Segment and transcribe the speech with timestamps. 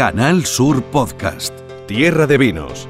[0.00, 1.52] Canal Sur Podcast.
[1.86, 2.88] Tierra de Vinos.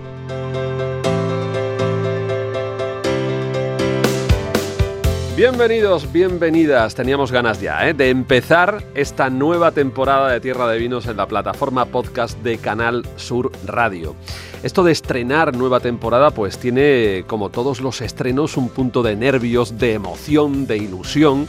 [5.36, 6.94] Bienvenidos, bienvenidas.
[6.94, 7.94] Teníamos ganas ya ¿eh?
[7.94, 13.04] de empezar esta nueva temporada de Tierra de Vinos en la plataforma podcast de Canal
[13.16, 14.14] Sur Radio.
[14.62, 19.78] Esto de estrenar nueva temporada pues tiene, como todos los estrenos, un punto de nervios,
[19.78, 21.48] de emoción, de ilusión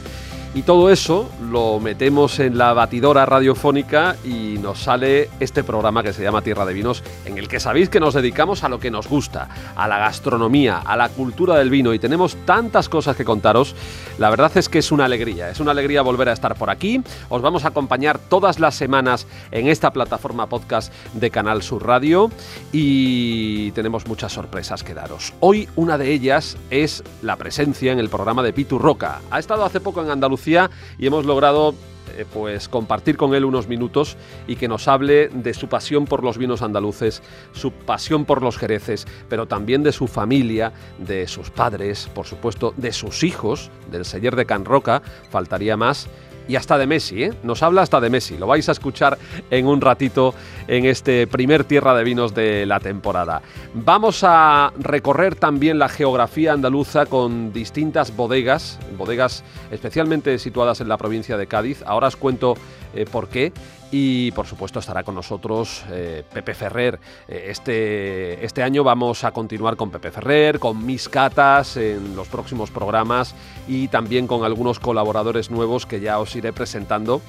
[0.54, 6.12] y todo eso lo metemos en la batidora radiofónica y nos sale este programa que
[6.12, 8.90] se llama Tierra de Vinos, en el que sabéis que nos dedicamos a lo que
[8.90, 13.24] nos gusta, a la gastronomía, a la cultura del vino y tenemos tantas cosas que
[13.24, 13.74] contaros.
[14.18, 17.02] La verdad es que es una alegría, es una alegría volver a estar por aquí.
[17.30, 22.30] Os vamos a acompañar todas las semanas en esta plataforma podcast de Canal Sur Radio
[22.72, 25.32] y tenemos muchas sorpresas que daros.
[25.40, 29.22] Hoy una de ellas es la presencia en el programa de Pitu Roca.
[29.30, 31.74] Ha estado hace poco en Andalucía y hemos logrado
[32.16, 36.24] eh, pues compartir con él unos minutos y que nos hable de su pasión por
[36.24, 41.50] los vinos andaluces, su pasión por los jereces, pero también de su familia, de sus
[41.50, 46.08] padres, por supuesto, de sus hijos, del seller de Can Roca, faltaría más
[46.48, 47.32] y hasta de Messi, ¿eh?
[47.42, 48.36] Nos habla hasta de Messi.
[48.36, 49.18] Lo vais a escuchar
[49.50, 50.34] en un ratito
[50.68, 53.42] en este primer Tierra de Vinos de la temporada.
[53.74, 60.96] Vamos a recorrer también la geografía andaluza con distintas bodegas, bodegas especialmente situadas en la
[60.96, 61.82] provincia de Cádiz.
[61.86, 62.54] Ahora os cuento
[62.94, 63.52] eh, por qué.
[63.94, 66.98] Y por supuesto estará con nosotros eh, Pepe Ferrer.
[67.28, 72.26] Eh, este, este año vamos a continuar con Pepe Ferrer, con mis catas en los
[72.28, 73.34] próximos programas
[73.68, 77.20] y también con algunos colaboradores nuevos que ya os iré presentando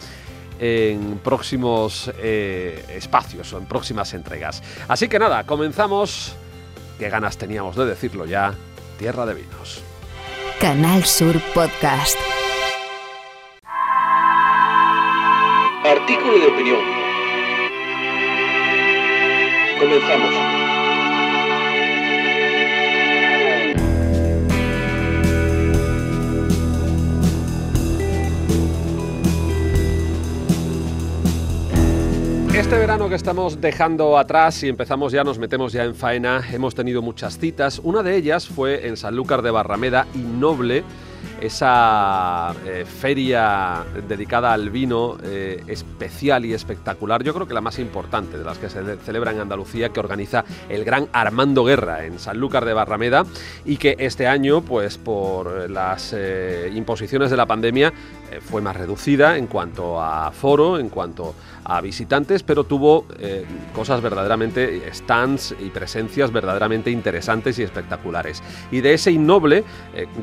[0.60, 4.64] en próximos espacios o en próximas entregas.
[4.88, 6.36] Así que nada, comenzamos.
[6.98, 8.54] Qué ganas teníamos de decirlo ya.
[8.98, 9.82] Tierra de Vinos.
[10.62, 12.18] Canal Sur Podcast.
[15.86, 16.80] Artículo de opinión.
[19.78, 20.34] Comenzamos.
[32.56, 36.76] Este verano que estamos dejando atrás y empezamos ya, nos metemos ya en faena, hemos
[36.76, 37.82] tenido muchas citas.
[37.84, 40.86] Una de ellas fue en Sanlúcar de Barrameda, Innoble,
[41.46, 47.80] esa eh, feria dedicada al vino eh, especial y espectacular, yo creo que la más
[47.80, 52.18] importante de las que se celebra en Andalucía, que organiza el gran Armando Guerra en
[52.18, 53.26] Sanlúcar de Barrameda
[53.66, 57.92] y que este año, pues por las eh, imposiciones de la pandemia,
[58.42, 63.06] fue más reducida en cuanto a foro, en cuanto a visitantes, pero tuvo
[63.74, 68.44] cosas verdaderamente, stands y presencias verdaderamente interesantes y espectaculares.
[68.72, 69.64] Y de ese innoble,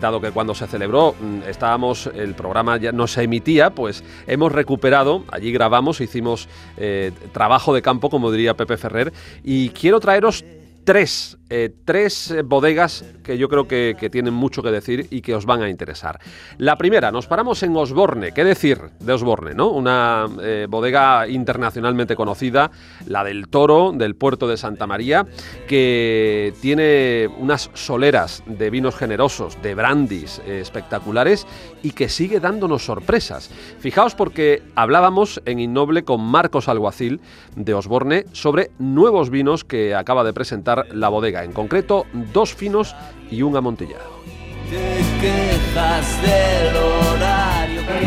[0.01, 4.53] dado que cuando se celebró Mm, estábamos, el programa ya no se emitía, pues hemos
[4.53, 9.12] recuperado, allí grabamos, hicimos eh, trabajo de campo, como diría Pepe Ferrer,
[9.43, 10.45] y quiero traeros
[10.84, 15.34] tres eh, tres eh, bodegas que yo creo que, tienen mucho que decir y que
[15.34, 16.21] os van a interesar.
[16.59, 18.31] La primera, nos paramos en Osborne.
[18.33, 19.53] ¿Qué decir de Osborne?
[19.53, 19.71] ¿no?
[19.71, 22.71] Una eh, bodega internacionalmente conocida,
[23.06, 25.27] la del Toro, del puerto de Santa María,
[25.66, 31.49] que tiene unas soleras de vinos generosos, de brandis espectaculares
[31.83, 33.50] y que sigue dándonos sorpresas.
[33.81, 37.21] Fijaos porque hablábamos en Innoble con Marcos Alguacil
[37.56, 42.95] de Osborne sobre nuevos vinos que acaba de presentar la bodega en concreto dos finos
[43.31, 44.21] y un amontillado.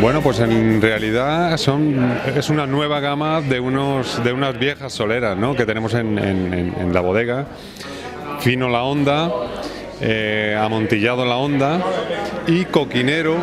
[0.00, 5.36] Bueno, pues en realidad son, es una nueva gama de, unos, de unas viejas soleras
[5.36, 5.54] ¿no?
[5.54, 7.46] que tenemos en, la bodega.
[8.40, 9.30] Fino la onda,
[10.00, 11.80] eh, amontillado la onda
[12.46, 13.36] y coquinero,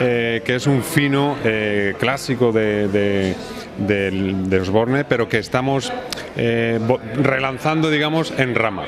[0.00, 3.34] eh, que es un fino eh, clásico de de
[4.60, 5.92] Osborne, pero que estamos
[6.36, 6.78] eh,
[7.16, 8.84] relanzando, digamos, en rama.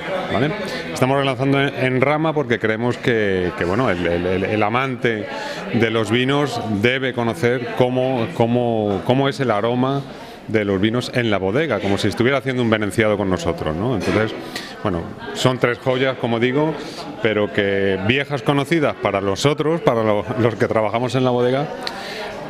[0.92, 5.26] Estamos relanzando en, rama porque creemos que, bueno, el, amante
[5.74, 10.02] de los vinos debe conocer cómo, cómo, cómo es el aroma
[10.48, 13.94] de los vinos en la bodega, como si estuviera haciendo un venenciado con nosotros, ¿no?
[13.94, 14.34] Entonces,
[14.82, 15.02] bueno,
[15.34, 16.74] son tres joyas, como digo,
[17.22, 21.68] pero que viejas conocidas para nosotros, para los que trabajamos en la bodega,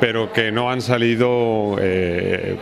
[0.01, 2.57] pero que no han salido, eh,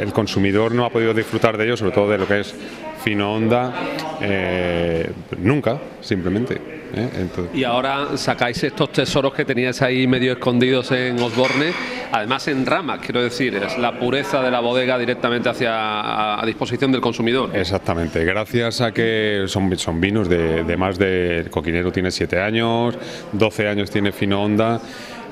[0.00, 2.54] el consumidor no ha podido disfrutar de ellos, sobre todo de lo que es
[3.02, 3.72] fino onda,
[4.20, 6.60] eh, nunca, simplemente.
[6.94, 7.28] ¿eh?
[7.54, 11.72] Y ahora sacáis estos tesoros que teníais ahí medio escondidos en Osborne,
[12.12, 16.92] además en ramas, quiero decir, es la pureza de la bodega directamente hacia a, disposición
[16.92, 17.50] del consumidor.
[17.54, 22.40] Exactamente, gracias a que son, son vinos de, de más de, el coquinero tiene 7
[22.40, 22.98] años,
[23.32, 24.80] 12 años tiene fino onda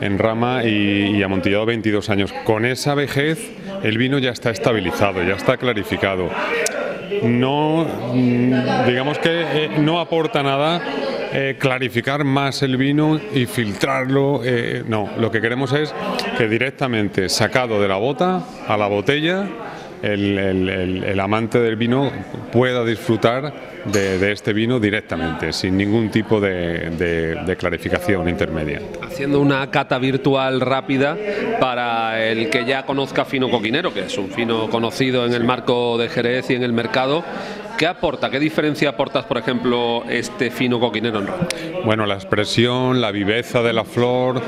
[0.01, 2.33] en rama y, y amontillado 22 años.
[2.45, 3.39] Con esa vejez
[3.83, 6.31] el vino ya está estabilizado, ya está clarificado.
[7.23, 10.83] No, mm, digamos que eh, no aporta nada
[11.33, 14.43] eh, clarificar más el vino y filtrarlo.
[14.45, 15.95] eh, no, lo que queremos es
[16.37, 19.47] que directamente sacado de la bota a la botella,
[20.13, 22.11] el, el- el- el amante del vino
[22.53, 23.53] pueda disfrutar
[23.85, 28.81] de, de este vino directamente, sin ningún tipo de, de- de clarificación intermedia.
[29.03, 31.17] Haciendo una cata virtual rápida
[31.61, 35.97] para el que ya conozca Fino Coquinero, que es un fino conocido en el marco
[35.99, 37.25] de Jerez y en el mercado.
[37.79, 38.31] ¿Qué aporta?
[38.31, 41.47] ¿Qué diferencia aportas, por ejemplo, este fino coquinero en rama?
[41.85, 44.41] Bueno, la expresión, la viveza de la flor,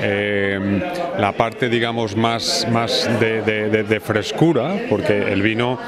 [0.00, 0.80] eh,
[1.18, 5.78] la parte, digamos, más, más de, frescura, porque el vino,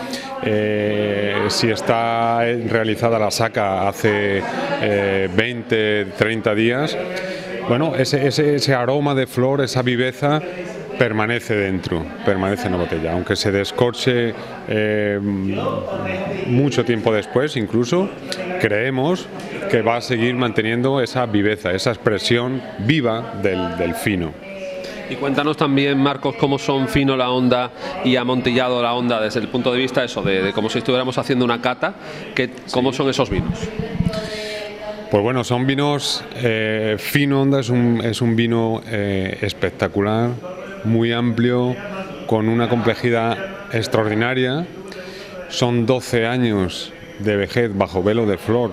[0.43, 4.43] eh, si está realizada la saca hace
[4.83, 6.99] eh, 20, 30 días,
[7.69, 10.41] bueno, ese, ese- ese aroma de flor, esa viveza
[10.99, 14.35] permanece dentro, permanece en la botella, aunque se descorche
[14.69, 15.21] eh,
[16.49, 18.09] mucho tiempo después, incluso
[18.61, 19.27] creemos
[19.71, 24.33] que va a seguir manteniendo esa viveza, esa expresión viva del, del fino.
[25.11, 27.71] Y cuéntanos también, Marcos, cómo son fino la onda
[28.05, 31.17] y amontillado la onda desde el punto de vista eso, de, de como si estuviéramos
[31.17, 31.95] haciendo una cata,
[32.35, 33.59] que, cómo son esos vinos.
[35.11, 40.29] Pues bueno, son vinos, eh, Fino Onda es un, es un vino eh, espectacular,
[40.85, 41.75] muy amplio,
[42.27, 43.39] con una complejidad
[43.73, 44.67] extraordinaria.
[45.49, 48.73] Son 12 años de vejez bajo velo de flor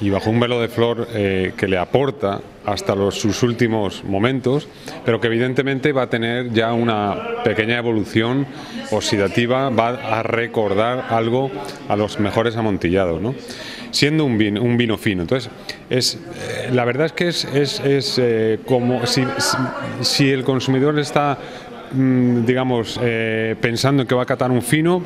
[0.00, 4.66] y bajo un velo de flor eh, que le aporta hasta los, sus últimos momentos,
[5.04, 8.46] pero que evidentemente va a tener ya una pequeña evolución
[8.90, 9.88] oxidativa, va
[10.18, 11.50] a recordar algo
[11.88, 13.34] a los mejores amontillados, ¿no?
[13.90, 15.22] siendo un vino, un vino fino.
[15.22, 15.50] Entonces,
[15.90, 19.24] es, eh, la verdad es que es, es- eh, como si,
[20.00, 21.36] si- el consumidor está,
[21.92, 22.98] mm, digamos,
[23.60, 25.02] pensando en que va a catar un fino,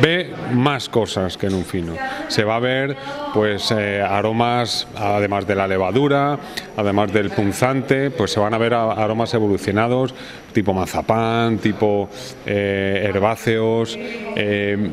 [0.00, 1.94] ve más cosas que en un fino.
[2.28, 2.96] Se va a ver
[3.32, 6.38] pues eh, aromas, además de la levadura,
[6.76, 10.14] además del punzante, pues se van a ver aromas evolucionados,
[10.52, 12.08] tipo mazapán, tipo
[12.46, 13.98] eh, herbáceos,
[14.36, 14.90] eh,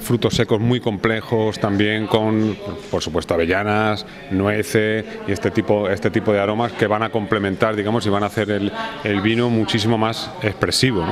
[0.00, 2.56] frutos secos muy complejos, también con,
[2.90, 7.76] por supuesto, avellanas, nueces y este tipo, este tipo de aromas que van a complementar,
[7.76, 8.72] digamos, y van a hacer el,
[9.04, 11.04] el vino muchísimo más expresivo.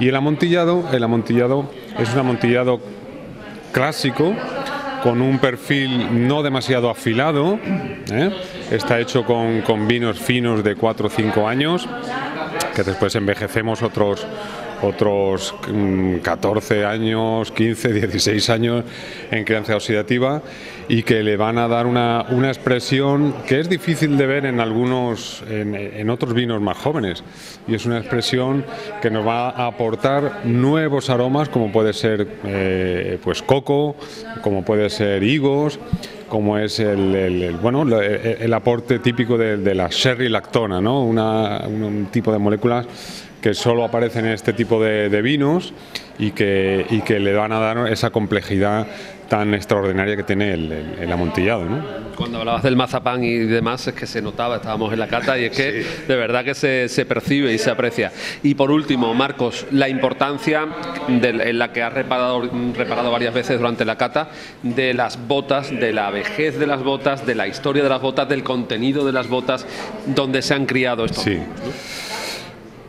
[0.00, 2.80] Y el amontillado, el amontillado es un amontillado
[3.70, 4.34] clásico
[5.02, 7.58] con un perfil no demasiado afilado.
[8.10, 8.30] ¿eh?
[8.70, 11.86] Está hecho con, con vinos finos de 4 o 5 años
[12.74, 14.26] que después envejecemos otros
[14.82, 18.84] otros mm, 14 años, 15, 16 años
[19.30, 20.42] en crianza oxidativa
[20.88, 24.58] y que le van a dar una, una expresión que es difícil de ver en
[24.60, 27.22] algunos, en, en otros vinos más jóvenes.
[27.68, 28.64] Y es una expresión
[29.00, 33.96] que nos va a aportar nuevos aromas como puede ser eh, pues coco,
[34.42, 35.78] como puede ser higos,
[36.28, 37.92] como es el, bueno el,
[38.40, 41.04] el aporte típico de, de la sherry lactona, ¿no?
[41.04, 42.86] Una- un, un tipo de moléculas
[43.40, 45.72] que solo aparecen en este tipo de, de vinos
[46.18, 48.86] y que, y que le van a dar esa complejidad
[49.28, 51.64] tan extraordinaria que tiene el, el- el amontillado.
[51.64, 51.84] ¿no?
[52.16, 55.44] Cuando hablabas del mazapán y demás, es que se notaba, estábamos en la cata y
[55.44, 58.10] es que de verdad que se, se percibe y se aprecia.
[58.42, 60.66] Y por último, Marcos, la importancia
[61.08, 62.42] en la que has reparado,
[62.76, 64.30] reparado varias veces durante la cata
[64.64, 68.28] de las botas, de la vejez de las botas, de la historia de las botas,
[68.28, 69.64] del contenido de las botas,
[70.06, 71.22] donde se han criado estos.
[71.22, 71.38] Sí.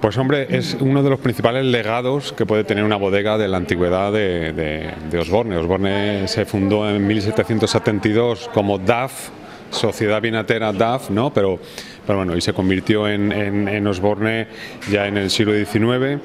[0.01, 3.57] Pues hombre, es uno de los principales legados que puede tener una bodega de la
[3.57, 5.55] antigüedad de, Osborne.
[5.55, 9.29] Osborne se fundó en 1772 como DAF,
[9.69, 11.31] Sociedad Vinatera DAF, ¿no?
[11.31, 11.59] Pero,
[12.05, 14.47] pero bueno, y se convirtió en, Osborne
[14.89, 16.21] ya en el siglo XIX.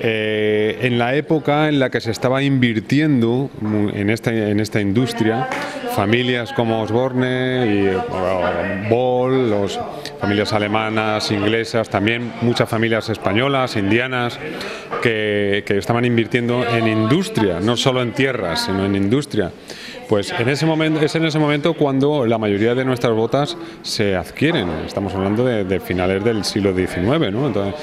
[0.00, 3.50] Eh, en la época en la que se estaba invirtiendo
[3.94, 5.48] en esta, en esta industria,
[5.94, 9.54] familias como Osborne y eh, Boll,
[10.20, 14.38] familias alemanas, inglesas, también muchas familias españolas, indianas,
[15.02, 19.52] que, que estaban invirtiendo en industria, no solo en tierras, sino en industria.
[20.12, 24.14] Pues en ese momento, es en ese momento cuando la mayoría de nuestras botas se
[24.14, 24.68] adquieren.
[24.84, 27.32] Estamos hablando de, finales del siglo XIX.
[27.32, 27.46] ¿no?
[27.46, 27.74] Entonces,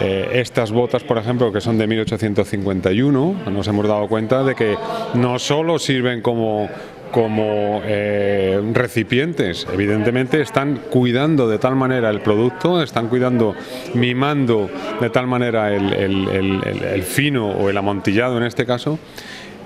[0.00, 4.76] eh, estas botas, por ejemplo, que son de 1851, nos hemos dado cuenta de que
[5.14, 6.68] no solo sirven como
[7.10, 9.68] como eh, recipientes.
[9.72, 13.54] Evidentemente están cuidando de tal manera el producto, están cuidando,
[13.94, 14.68] mimando
[15.00, 18.98] de tal manera el fino o el amontillado en este caso,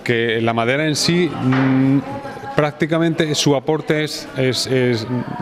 [0.08, 1.98] que la madera en sí mm,
[2.56, 4.26] prácticamente su aporte es,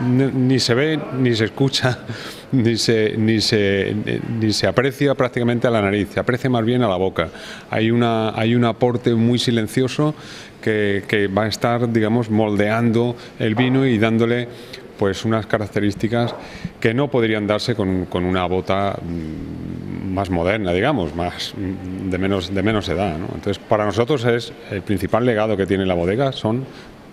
[0.03, 1.99] ni se ve, ni se escucha,
[2.51, 3.95] ni se, ni, se,
[4.37, 7.29] ni se aprecia prácticamente a la nariz, se aprecia más bien a la boca.
[7.69, 10.13] Hay, una, hay un aporte muy silencioso
[10.61, 14.49] que, que va a estar, digamos, moldeando el vino y dándole
[14.97, 16.35] pues unas características
[16.79, 22.17] que no podrían darse con, con una bota mm, más moderna, digamos, más mm, de
[22.17, 23.15] menos, de menos edad.
[23.15, 26.65] Entonces, para nosotros es el principal legado que tiene la bodega son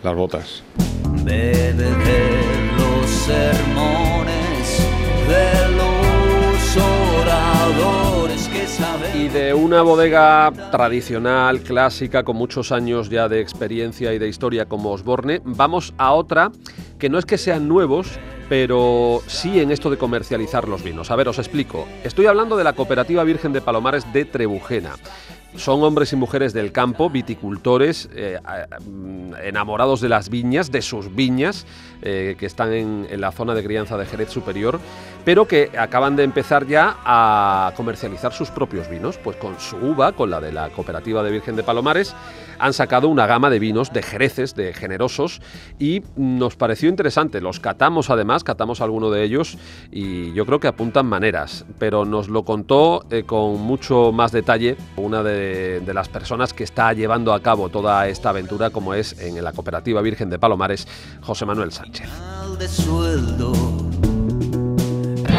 [0.02, 0.62] las botas.
[9.34, 14.92] De una bodega tradicional, clásica, con muchos años ya de experiencia y de historia como
[14.92, 16.52] Osborne, vamos a otra
[17.00, 21.10] que no es que sean nuevos, pero sí en esto de comercializar los vinos.
[21.10, 21.84] A ver, os explico.
[22.04, 24.94] Estoy hablando de la Cooperativa Virgen de Palomares de Trebujena.
[25.56, 28.38] Son hombres y mujeres del campo, viticultores, eh,
[28.84, 31.64] mm, enamorados de las viñas, de sus viñas,
[32.02, 34.80] eh, que están en, en la zona de crianza de Jerez Superior,
[35.25, 40.12] pero que acaban de empezar ya a comercializar sus propios vinos, pues con su uva,
[40.12, 42.14] con la de la Cooperativa de Virgen de Palomares,
[42.58, 45.40] han sacado una gama de vinos de jereces, de generosos,
[45.78, 47.40] y nos pareció interesante.
[47.40, 49.58] Los catamos además, catamos alguno de ellos,
[49.90, 54.76] y yo creo que apuntan maneras, pero nos lo contó eh, con mucho más detalle
[54.96, 59.42] una de, las personas que está llevando a cabo toda esta aventura, como es en
[59.42, 60.88] la Cooperativa Virgen de Palomares,
[61.20, 62.08] José Manuel Sánchez.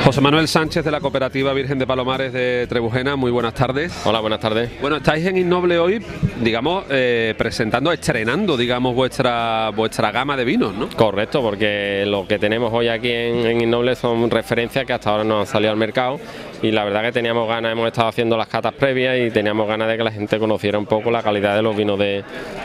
[0.06, 3.92] José Manuel Sánchez de la Cooperativa Virgen de Palomares de Trebujena, muy buenas tardes.
[4.06, 4.70] Hola, buenas tardes.
[4.80, 6.00] Bueno, estáis en Innoble hoy,
[6.44, 10.90] digamos, eh, presentando, estrenando, digamos, vuestra vuestra gama de vinos, ¿no?
[10.90, 15.24] Correcto, porque lo que tenemos hoy aquí en, en Innoble son referencias que hasta ahora
[15.24, 16.20] no han salido al mercado
[16.68, 19.88] y la verdad que teníamos ganas, hemos estado haciendo las catas previas y teníamos ganas
[19.88, 22.24] de que la gente conociera un poco la calidad de los vinos de,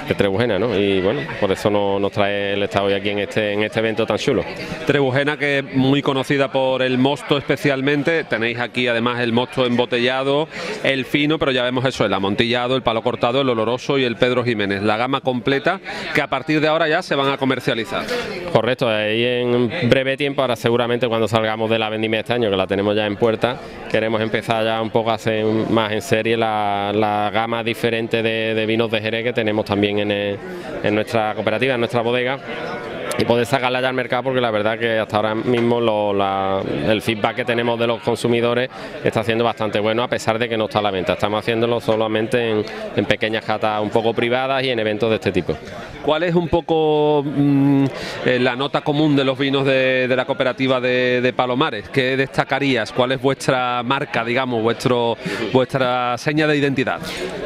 [0.09, 0.77] de Trebujena, ¿no?
[0.79, 3.79] Y bueno, por eso no- nos trae el estar hoy aquí en este, en este
[3.81, 4.43] evento tan chulo.
[4.87, 8.25] Trebujena, que es muy conocida por el mosto especialmente.
[8.25, 10.49] Tenéis aquí además el mosto embotellado,
[10.83, 14.17] el fino, pero ya vemos eso, el amontillado, el palo cortado, el oloroso y el
[14.17, 14.83] Pedro Jiménez.
[14.83, 15.81] La gama completa
[16.15, 18.05] que a partir de ahora ya se van a comercializar.
[18.53, 22.57] Correcto, ahí en breve tiempo, ahora seguramente cuando salgamos de la vendimia este año, que
[22.57, 23.57] la tenemos ya en puerta,
[23.91, 28.65] queremos empezar ya un poco a hacer más en serie la, la gama diferente de,
[28.67, 32.39] vinos de Jerez que tenemos también en, en nuestra cooperativa, en nuestra bodega.
[33.21, 36.63] Y poder sacarla ya al mercado porque la verdad que hasta ahora mismo lo- la-
[36.89, 38.71] el feedback que tenemos de los consumidores
[39.05, 41.13] está siendo bastante bueno a pesar de que no está a la venta.
[41.13, 42.65] Estamos haciéndolo solamente en,
[42.97, 45.55] en pequeñas catas un poco privadas y en eventos de este tipo.
[46.03, 47.85] ¿Cuál es un poco mm,
[48.25, 51.91] eh, la nota común de los vinos de, de la cooperativa de, de Palomares?
[51.91, 52.91] ¿Qué destacarías?
[52.91, 55.19] ¿Cuál es vuestra marca, digamos, vuestro,
[55.53, 57.01] vuestra seña de identidad?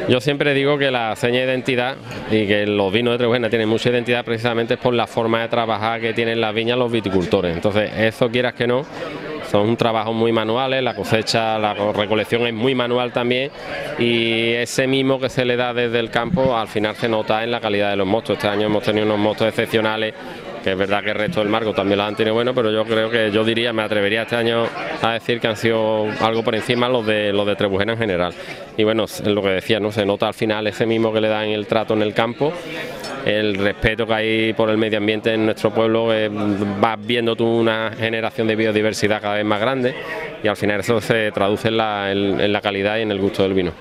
[0.07, 1.97] Yo siempre digo que la seña de identidad
[2.31, 5.49] y que los vinos de Trebujena tienen mucha identidad precisamente es por la forma de
[5.49, 5.64] trabajar
[5.99, 7.55] que tienen las viñas los viticultores.
[7.55, 8.85] Entonces, eso quieras que no,
[9.49, 13.51] son un trabajo muy manuales, la cosecha, la recolección es muy manual también
[13.99, 17.51] y ese mismo que se le da desde el campo al final se nota en
[17.51, 18.37] la calidad de los mostos.
[18.37, 20.13] Este año hemos tenido unos mostos excepcionales
[20.65, 22.85] que es verdad que el resto del marco también los han tenido bueno, pero yo
[22.85, 24.65] creo que yo diría, me atrevería este año
[24.99, 28.33] a decir que han sido algo por encima los de los de Trebujena en general.
[28.75, 29.91] Y bueno, lo que decía, ¿no?
[29.91, 32.51] Se nota al final ese mismo que le dan el trato en el campo,
[33.27, 37.45] el respeto que hay por el medio ambiente en nuestro pueblo, eh, vas viendo tú
[37.45, 39.93] una generación de biodiversidad cada vez más grande
[40.43, 43.43] y al final eso se traduce en la, en la calidad y en el gusto
[43.43, 43.71] del vino.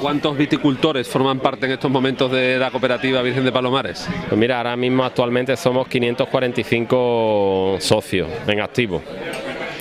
[0.00, 4.08] ¿Cuántos viticultores forman parte en estos momentos de la cooperativa Virgen de Palomares?
[4.28, 9.02] Pues mira, ahora mismo actualmente somos 545 socios en activo.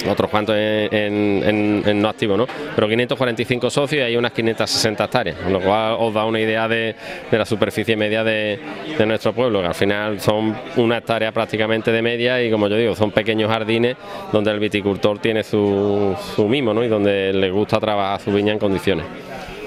[0.09, 2.47] Otros cuantos en, no activo, ¿no?
[2.75, 6.95] Pero 545 socios y hay unas 560 hectáreas, lo cual os da una idea de,
[7.31, 8.59] la superficie media de,
[8.97, 12.75] de nuestro pueblo, que al final son una hectárea prácticamente de media y como yo
[12.75, 13.97] digo, son pequeños jardines
[14.31, 16.83] donde el viticultor tiene su, su mimo, ¿no?
[16.83, 19.05] Y donde le gusta trabajar su viña en condiciones.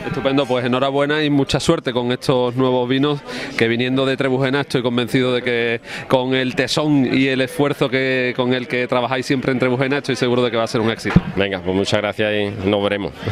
[0.07, 3.21] Estupendo, pues enhorabuena y mucha suerte con estos nuevos vinos
[3.57, 8.33] que viniendo de Trebujena estoy convencido de que con el tesón y el esfuerzo que
[8.37, 10.91] con el que trabajáis siempre en Trebujena estoy seguro de que va a ser un
[10.91, 11.21] éxito.
[11.37, 13.13] Venga, pues muchas gracias y nos veremos.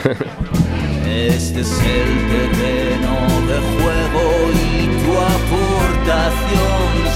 [1.09, 3.15] Este es el terreno
[3.49, 4.23] de juego
[4.53, 6.69] y tu aportación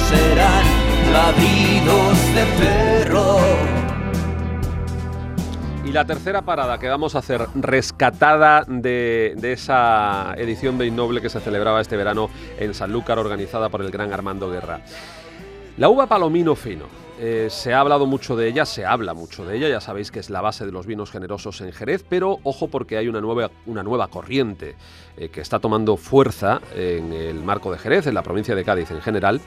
[0.09, 0.64] serán
[1.12, 3.81] ladridos de perro.
[5.92, 11.28] Y la tercera parada que vamos a hacer, rescatada de, esa edición de Innoble que
[11.28, 14.80] se celebraba este verano en Sanlúcar, organizada por el gran Armando Guerra.
[15.76, 16.87] La uva palomino fino.
[17.20, 20.20] eh, se ha hablado mucho de ella, se habla mucho de ella, ya sabéis que
[20.20, 23.50] es la base de los vinos generosos en Jerez, pero ojo porque hay una nueva,
[23.66, 24.76] una nueva corriente
[25.18, 28.90] eh, que está tomando fuerza en el marco de Jerez, en la provincia de Cádiz
[28.92, 29.42] en general,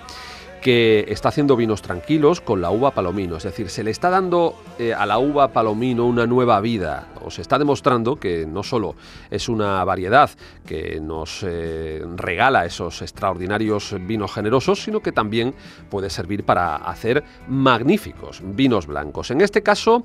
[0.66, 3.38] que está haciendo vinos tranquilos con la uva palomino.
[3.38, 7.10] Es decir, se le está dando eh, a la uva palomino una nueva vida.
[7.24, 8.96] O se está demostrando que no solo
[9.30, 10.32] es una variedad
[10.66, 15.54] que nos eh, regala esos extraordinarios vinos generosos, sino que también
[15.92, 19.30] puede servir para hacer magníficos vinos blancos.
[19.30, 20.04] En este caso,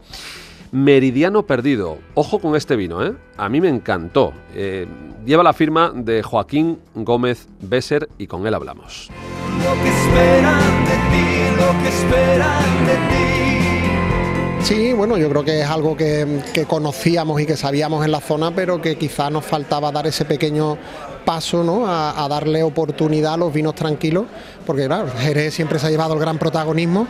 [0.72, 1.98] Meridiano Perdido.
[2.14, 3.14] Ojo con este vino, ¿eh?
[3.36, 4.32] A mí me encantó.
[4.54, 4.86] Eh,
[5.26, 9.10] lleva la firma de Joaquín Gómez Besser y con él hablamos.
[9.64, 13.20] Lo que esperan de ti, lo que esperan de ti.
[14.62, 18.20] Sí, bueno, yo creo que es algo que, que conocíamos y que sabíamos en la
[18.20, 20.76] zona, pero que quizá nos faltaba dar ese pequeño
[21.24, 21.86] paso ¿no?
[21.86, 24.26] a, a darle oportunidad a los vinos tranquilos,
[24.66, 27.06] porque claro, Jerez siempre se ha llevado el gran protagonismo,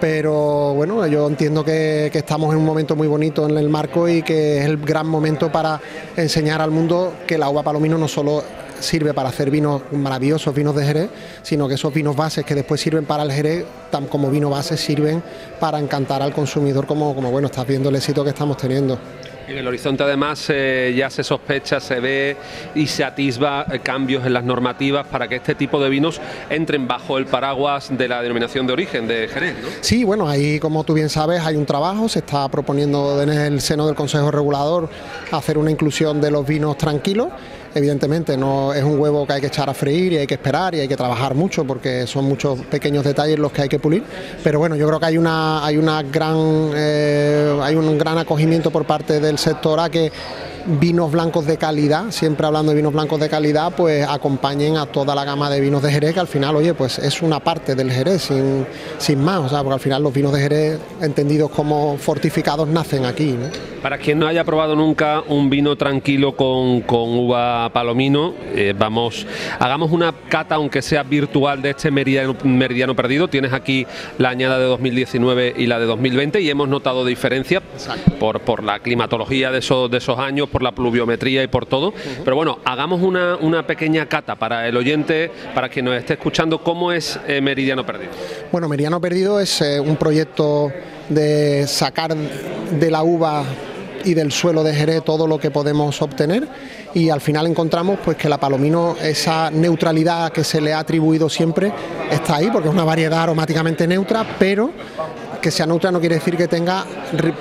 [0.00, 4.22] pero bueno, yo entiendo que, estamos en un momento muy bonito en el marco y
[4.22, 5.80] que es el gran momento para
[6.16, 8.42] enseñar al mundo que la uva palomino no solo
[8.80, 11.10] sirve para hacer vinos maravillosos, vinos de Jerez,
[11.42, 14.76] sino que esos vinos bases que después sirven para el Jerez, tan como vino base,
[14.76, 15.22] sirven
[15.58, 18.98] para encantar al consumidor, como bueno, estás viendo el éxito que estamos teniendo.
[19.46, 22.36] En el horizonte además eh, ya se sospecha, se ve
[22.74, 26.88] y se atisba eh, cambios en las normativas para que este tipo de vinos entren
[26.88, 29.54] bajo el paraguas de la denominación de origen de Jerez.
[29.82, 33.60] Sí, bueno, ahí como tú bien sabes hay un trabajo, se está proponiendo en el
[33.60, 34.88] seno del Consejo Regulador
[35.30, 37.28] hacer una inclusión de los vinos tranquilos.
[37.74, 40.74] Evidentemente no es un huevo que hay que echar a freír y hay que esperar
[40.74, 44.04] y hay que trabajar mucho porque son muchos pequeños detalles los que hay que pulir.
[44.42, 48.70] Pero bueno, yo creo que hay una hay una gran eh, hay un gran acogimiento
[48.70, 50.12] por parte del sector a que
[50.66, 55.14] vinos blancos de calidad, siempre hablando de vinos blancos de calidad, pues acompañen a toda
[55.14, 57.90] la gama de vinos de Jerez, que al final, oye, pues es una parte del
[57.90, 58.66] Jerez, sin,
[58.98, 63.04] sin más, o sea, porque al final los vinos de Jerez, entendidos como fortificados, nacen
[63.04, 63.32] aquí.
[63.32, 63.48] ¿no?
[63.82, 69.26] Para quien no haya probado nunca un vino tranquilo con, con uva palomino, eh, vamos,
[69.58, 73.28] hagamos una cata, aunque sea virtual, de este meridiano, meridiano perdido.
[73.28, 73.86] Tienes aquí
[74.18, 77.60] la añada de 2019 y la de 2020 y hemos notado diferencia
[78.18, 81.92] por, por la climatología de esos, de esos años, por la pluviometría y por todo.
[82.24, 86.62] Pero bueno, hagamos una, una pequeña cata para el oyente, para quien nos esté escuchando,
[86.62, 88.12] cómo es eh, Meridiano Perdido.
[88.52, 90.70] Bueno, Meridiano Perdido es eh, un proyecto
[91.08, 93.42] de sacar de la uva
[94.04, 96.46] y del suelo de Jerez todo lo que podemos obtener
[96.94, 101.28] y al final encontramos pues que la palomino esa neutralidad que se le ha atribuido
[101.28, 101.72] siempre
[102.12, 104.70] está ahí porque es una variedad aromáticamente neutra, pero
[105.40, 106.84] que sea neutra no quiere decir que tenga
[107.16, 107.34] ri-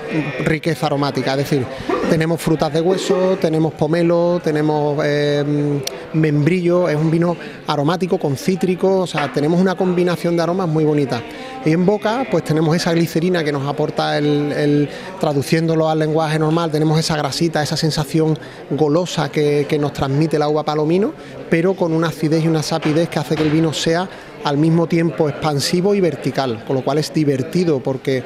[0.45, 1.65] riqueza aromática, es decir,
[2.09, 5.81] tenemos frutas de hueso, tenemos pomelo, tenemos eh,
[6.13, 7.35] membrillo, es un vino
[7.67, 11.21] aromático con cítrico, o sea, tenemos una combinación de aromas muy bonita.
[11.65, 14.89] Y en boca, pues tenemos esa glicerina que nos aporta el,
[15.19, 18.37] traduciéndolo al lenguaje normal, tenemos esa grasita, esa sensación
[18.71, 21.13] golosa que, que nos transmite la uva palomino,
[21.49, 24.09] pero con una acidez y una sapidez que hace que el vino sea
[24.43, 28.23] al mismo tiempo expansivo y vertical, con lo cual es divertido porque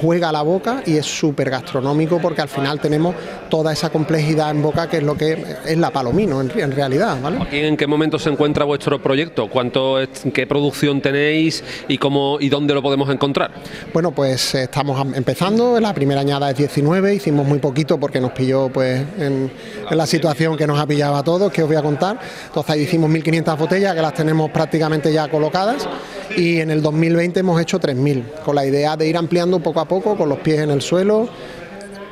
[0.00, 3.14] juega la boca y es súper gastronómico porque al final tenemos
[3.48, 7.16] toda esa complejidad en boca que es lo que es la palomino en, en realidad,
[7.22, 7.38] ¿vale?
[7.50, 9.48] ¿En qué momento se encuentra vuestro proyecto?
[9.48, 13.50] ¿Cuánto es- qué producción tenéis y cómo y dónde lo podemos encontrar?
[13.92, 18.20] Bueno, pues eh, estamos am- empezando, la primera añada es 19, hicimos muy poquito porque
[18.20, 19.50] nos pilló pues en,
[19.90, 22.18] en la situación que nos ha pillado a todos, que os voy a contar.
[22.46, 25.88] Entonces ahí hicimos 1.500 botellas que las tenemos prácticamente ya colocadas
[26.36, 29.87] y en el 2020 hemos hecho 3.000, con la idea de ir ampliando poco a
[29.88, 31.28] poco, con los pies en el suelo,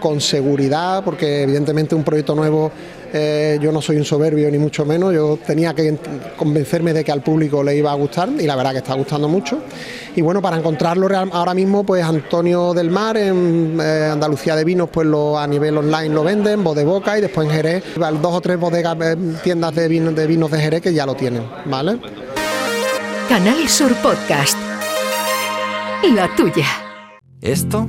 [0.01, 2.71] con seguridad, porque evidentemente un proyecto nuevo,
[3.13, 5.97] eh, yo no soy un soberbio ni mucho menos, yo tenía que
[6.37, 9.27] convencerme de que al público le iba a gustar y la verdad que está gustando
[9.29, 9.59] mucho.
[10.15, 14.89] Y bueno, para encontrarlo ahora mismo, pues Antonio del Mar, en eh, Andalucía de Vinos,
[14.93, 18.35] pues lo, a nivel online lo venden, voz de boca y después en Jerez, dos
[18.35, 21.43] o tres bodegas, eh, tiendas de, vino- de vinos de Jerez que ya lo tienen,
[21.67, 21.99] ¿vale?
[23.29, 24.57] Canal Sur Podcast.
[26.15, 26.86] La tuya.
[27.41, 27.89] Esto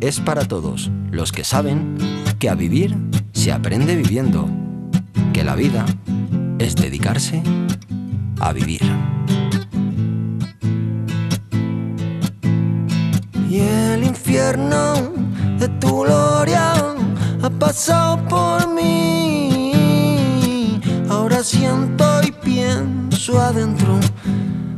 [0.00, 1.96] es para todos los que saben
[2.38, 2.96] que a vivir
[3.32, 4.48] se aprende viviendo,
[5.32, 5.86] que la vida
[6.58, 7.42] es dedicarse
[8.40, 8.82] a vivir.
[13.48, 14.94] Y el infierno
[15.58, 16.72] de tu gloria
[17.42, 19.82] ha pasado por mí.
[21.08, 24.00] Ahora siento y pienso adentro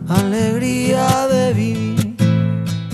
[0.08, 2.03] alegría de vivir.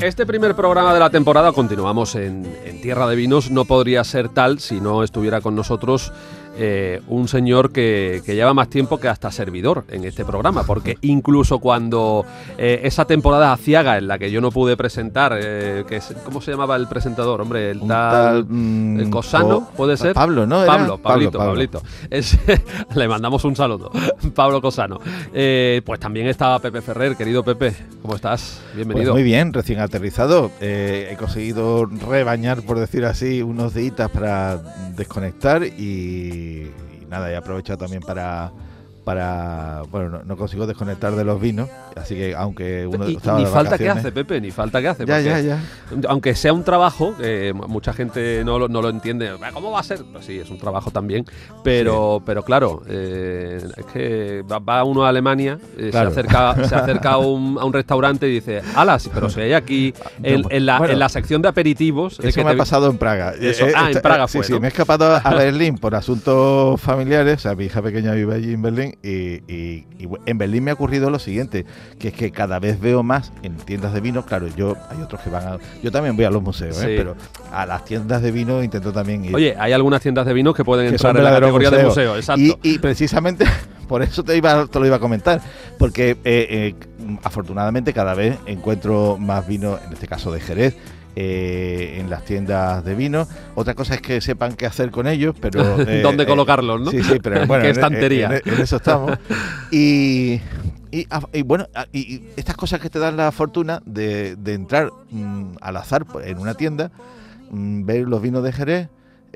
[0.02, 2.46] Este primer programa de la temporada, continuamos en,
[2.80, 6.14] Tierra de Vinos, no podría ser tal si no estuviera con nosotros
[6.56, 10.98] eh, un señor que, que lleva más tiempo que hasta servidor en este programa, porque
[11.02, 12.24] incluso cuando
[12.58, 16.40] eh, esa temporada aciaga en la que yo no pude presentar, eh, que es- ¿cómo
[16.40, 17.40] se llamaba el presentador?
[17.40, 20.12] Hombre, el tal, tal, mm, el Cosano, Co- puede ser.
[20.14, 20.62] Pablo, ¿no?
[20.62, 21.52] Era Pablo, Pablito, Pablo.
[21.52, 21.82] Pablito.
[22.10, 22.38] Es-
[22.94, 23.90] le mandamos un saludo.
[24.34, 25.00] Pablo Cosano.
[25.32, 27.74] Eh, pues también estaba Pepe Ferrer, querido Pepe.
[28.02, 28.60] ¿Cómo estás?
[28.64, 29.12] Pues Bienvenido.
[29.12, 30.50] muy bien, recién aterrizado.
[30.60, 34.56] He conseguido rebañar, por decir así, unos días para
[34.96, 38.52] desconectar y, y nada, he aprovechado también para
[39.10, 43.38] para bueno no, no consigo desconectar de los vinos así que aunque uno Y- estaba
[43.38, 45.04] ni de falta que hace, Pepe, ni falta que hace.
[45.06, 45.58] ya ya ya
[46.08, 49.32] Aunque sea un trabajo, que mucha gente no lo, no lo entiende.
[49.52, 49.98] ¿Cómo va a ser?
[50.12, 51.24] Pues sí, es un trabajo también.
[51.64, 56.10] Pero, pero claro, eh, es que va, va uno a Alemania, eh, Claro.
[56.12, 59.40] se acerca, se acerca a, un, a un restaurante y dice, ala, sí, pero si
[59.40, 59.92] hay aquí
[60.22, 60.92] en, en la, Bueno.
[60.92, 62.20] en la sección de aperitivos.
[62.20, 63.32] es Eso que me ha pasado en Praga.
[63.38, 64.60] Eso- Eh, ah, en esta- Praga sí, fue, Sí, ¿no?
[64.60, 67.36] me he escapado a Berlín por asuntos familiares.
[67.36, 68.94] O sea, mi hija pequeña vive allí en Berlín.
[69.02, 71.64] Y, y- y en Berlín me ha ocurrido lo siguiente:
[71.98, 74.26] que es que cada vez veo más en tiendas de vino.
[74.26, 75.58] Claro, yo hay otros que van a.
[75.82, 76.94] Yo también voy a los museos, ¿eh?
[76.98, 77.16] Pero
[77.52, 79.34] a las tiendas de vino intento también ir.
[79.34, 82.16] Oye, hay algunas tiendas de vinos que pueden que entrar en la categoría de museo.
[82.16, 82.42] Exacto.
[82.42, 83.44] Y, y precisamente
[83.88, 85.40] por eso te, iba, te lo iba a comentar,
[85.78, 86.74] porque eh, eh,
[87.22, 90.76] afortunadamente cada vez encuentro más vino, en este caso de Jerez,
[91.16, 93.26] eh, en las tiendas de vino.
[93.54, 95.80] Otra cosa es que sepan qué hacer con ellos, pero...
[95.88, 96.90] eh, ¿Dónde eh, colocarlos, no?
[96.90, 98.40] Sí, sí, pero bueno, ¿Qué en- estantería?
[98.44, 99.12] En, en eso estamos.
[99.72, 100.40] Y,
[100.90, 104.90] y, bueno, a- y, y estas cosas que te dan la fortuna de, de entrar
[105.10, 106.90] mm, al azar en una tienda,
[107.50, 108.88] mm, ver los vinos de Jerez,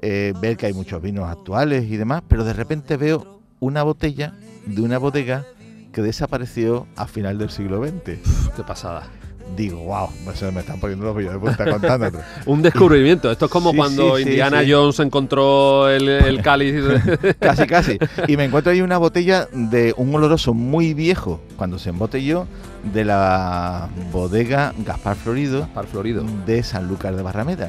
[0.03, 4.35] eh, ver que hay muchos vinos actuales y demás, pero de repente veo una botella
[4.67, 5.45] de una bodega
[5.93, 8.19] que desapareció a final del siglo XX.
[8.57, 9.05] Qué pasada.
[9.57, 12.19] Digo, wow, se me están poniendo los vellos de punta contándote.
[12.47, 13.31] Un descubrimiento.
[13.31, 14.73] Esto es como Sí, cuando sí, Indiana sí.
[14.73, 16.75] Jones encontró el, el cáliz.
[17.39, 17.99] casi, casi.
[18.27, 22.47] Y me encuentro ahí una botella de un oloroso muy viejo, cuando se embotelló,
[22.93, 26.25] de la bodega Gaspar Florido Gaspar Florido.
[26.47, 27.69] de Sanlúcar de Barrameda.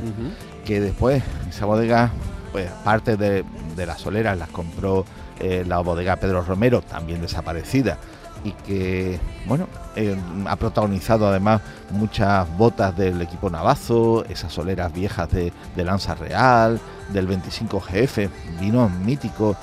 [0.66, 2.12] Que después esa bodega,
[2.52, 3.44] pues parte de,
[3.76, 5.06] de las soleras las compró
[5.40, 7.98] eh, la bodega Pedro Romero, también desaparecida.
[8.46, 10.16] Y que, bueno, eh,
[10.48, 16.80] ha protagonizado además muchas botas del equipo Navazo, esas soleras viejas de, de Lanza Real,
[17.12, 18.30] del 25GF,
[18.62, 19.58] vinos míticos.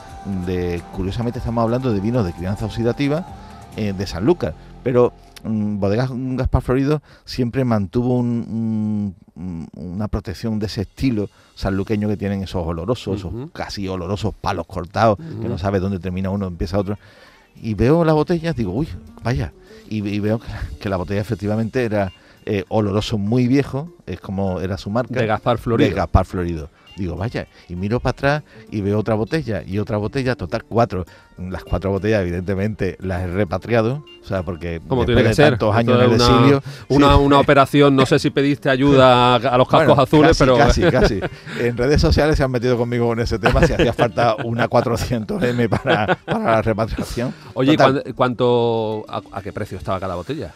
[0.46, 3.24] De, curiosamente estamos hablando de vinos de crianza oxidativa
[3.76, 4.54] eh, de Sanlúcar.
[4.84, 5.12] Pero
[5.44, 12.16] mm, Bodegas Gaspar Florido siempre mantuvo un- un- una protección de ese estilo sanluqueño que
[12.16, 16.78] tienen esos olorosos, esos casi olorosos palos cortados, que no sabe dónde termina uno, empieza
[16.78, 16.98] otro.
[17.60, 18.88] Y veo la botella, digo, uy,
[19.22, 19.52] vaya.
[19.88, 22.12] Y, y veo que la, que la botella efectivamente era
[22.44, 25.20] eh, oloroso muy viejo, es como era su marca.
[25.20, 25.88] De Gaspar Florido.
[25.88, 26.70] De Gaspar Florido.
[26.96, 31.04] Digo, vaya, y miro para atrás y veo otra botella y otra botella, total cuatro.
[31.38, 35.50] Las cuatro botellas, evidentemente, las he repatriado, o sea, porque Como tiene que ser.
[35.52, 36.62] tantos años en el una- exilio.
[36.88, 37.20] Una, sí.
[37.22, 40.56] una operación, no sé si pediste ayuda a, los cascos Bueno, azules, casi, pero.
[40.58, 41.20] Casi, casi.
[41.58, 45.68] En redes sociales se han metido conmigo con ese tema, si hacía falta una 400M
[45.70, 47.34] para, para la repatriación.
[47.54, 49.04] Oye, ¿y Total, cuán- ¿cuánto.
[49.08, 50.52] A, a qué precio estaba cada botella?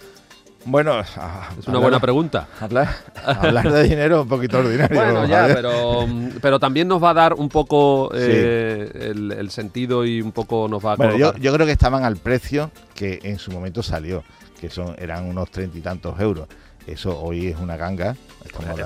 [0.66, 1.26] Bueno, Es una
[1.66, 2.48] hablar- buena pregunta.
[2.61, 2.88] Hablar,
[3.24, 4.96] hablar de dinero es un poquito ordinario.
[4.96, 6.07] Bueno, ya, pero,
[6.42, 10.66] pero también nos va a dar un poco eh, el, el sentido y un poco
[10.68, 13.83] nos va a Bueno, yo, yo creo que estaban al precio que en su momento
[13.83, 14.24] salió,
[14.61, 16.48] que son eran unos treinta y tantos euros.
[16.87, 18.16] Eso hoy es una ganga.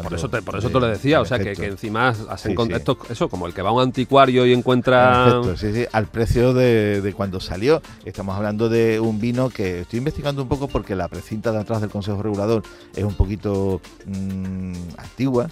[0.03, 2.41] Por eso te, por eso de- te lo decía, o sea, que, que encima has
[2.41, 5.29] Sí, esto- eso, como el que va a un anticuario y encuentra...
[5.29, 7.83] Efecto, sí, sí, al precio de, de cuando salió.
[8.05, 11.83] Estamos hablando de un vino que estoy investigando un poco porque la precinta de atrás
[11.83, 12.63] del Consejo Regulador
[12.97, 15.49] es un poquito mm, antigua.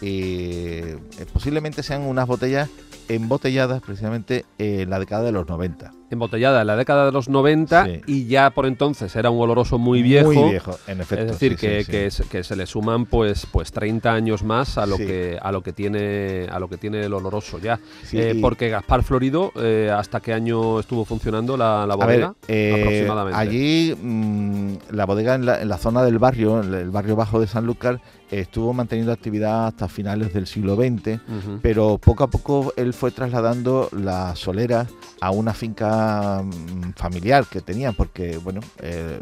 [0.00, 0.96] Eh,
[1.32, 2.68] posiblemente sean unas botellas
[3.08, 5.92] embotelladas precisamente en la década de los 90.
[6.10, 8.00] Embotellada en la década de los 90 Sí.
[8.06, 10.32] y ya por entonces era un oloroso muy viejo.
[10.32, 11.24] Muy viejo, en efecto.
[11.26, 11.90] es decir, sí, que, sí, sí.
[11.92, 15.52] que, se, que se le suman pues, pues 30 años más a lo que a
[15.52, 17.78] lo que tiene a lo que tiene el oloroso ya.
[18.12, 22.34] Eh, porque Gaspar Florido, eh, ¿hasta qué año estuvo funcionando la, la A ver, bodega?
[22.48, 23.38] eh, aproximadamente.
[23.38, 27.40] allí mm, la bodega en la, en la zona del barrio, en el barrio bajo
[27.40, 31.18] de Sanlúcar, estuvo manteniendo actividad hasta finales del siglo XX,
[31.62, 34.88] pero poco a poco él fue trasladando las soleras
[35.20, 39.20] a una finca mm, familiar que tenían, porque bueno, eh,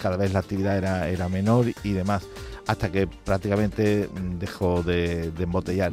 [0.00, 2.22] cada vez la actividad era, era menor y demás
[2.66, 5.92] hasta que prácticamente mm, dejó de, embotellar.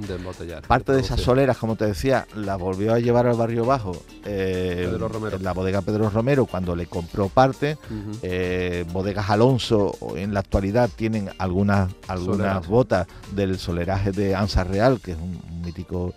[0.67, 3.91] Parte de esas soleras, como te decía, la volvió a llevar al barrio bajo
[4.25, 7.77] eh, en la bodega Pedro Romero cuando le compró parte.
[8.21, 14.99] Eh, bodegas Alonso en la actualidad tienen algunas, algunas botas del soleraje de Ansa Real,
[15.01, 16.13] que es un, mítico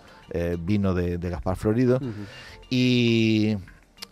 [0.59, 1.99] vino de, Gaspar Florido.
[2.73, 3.55] Y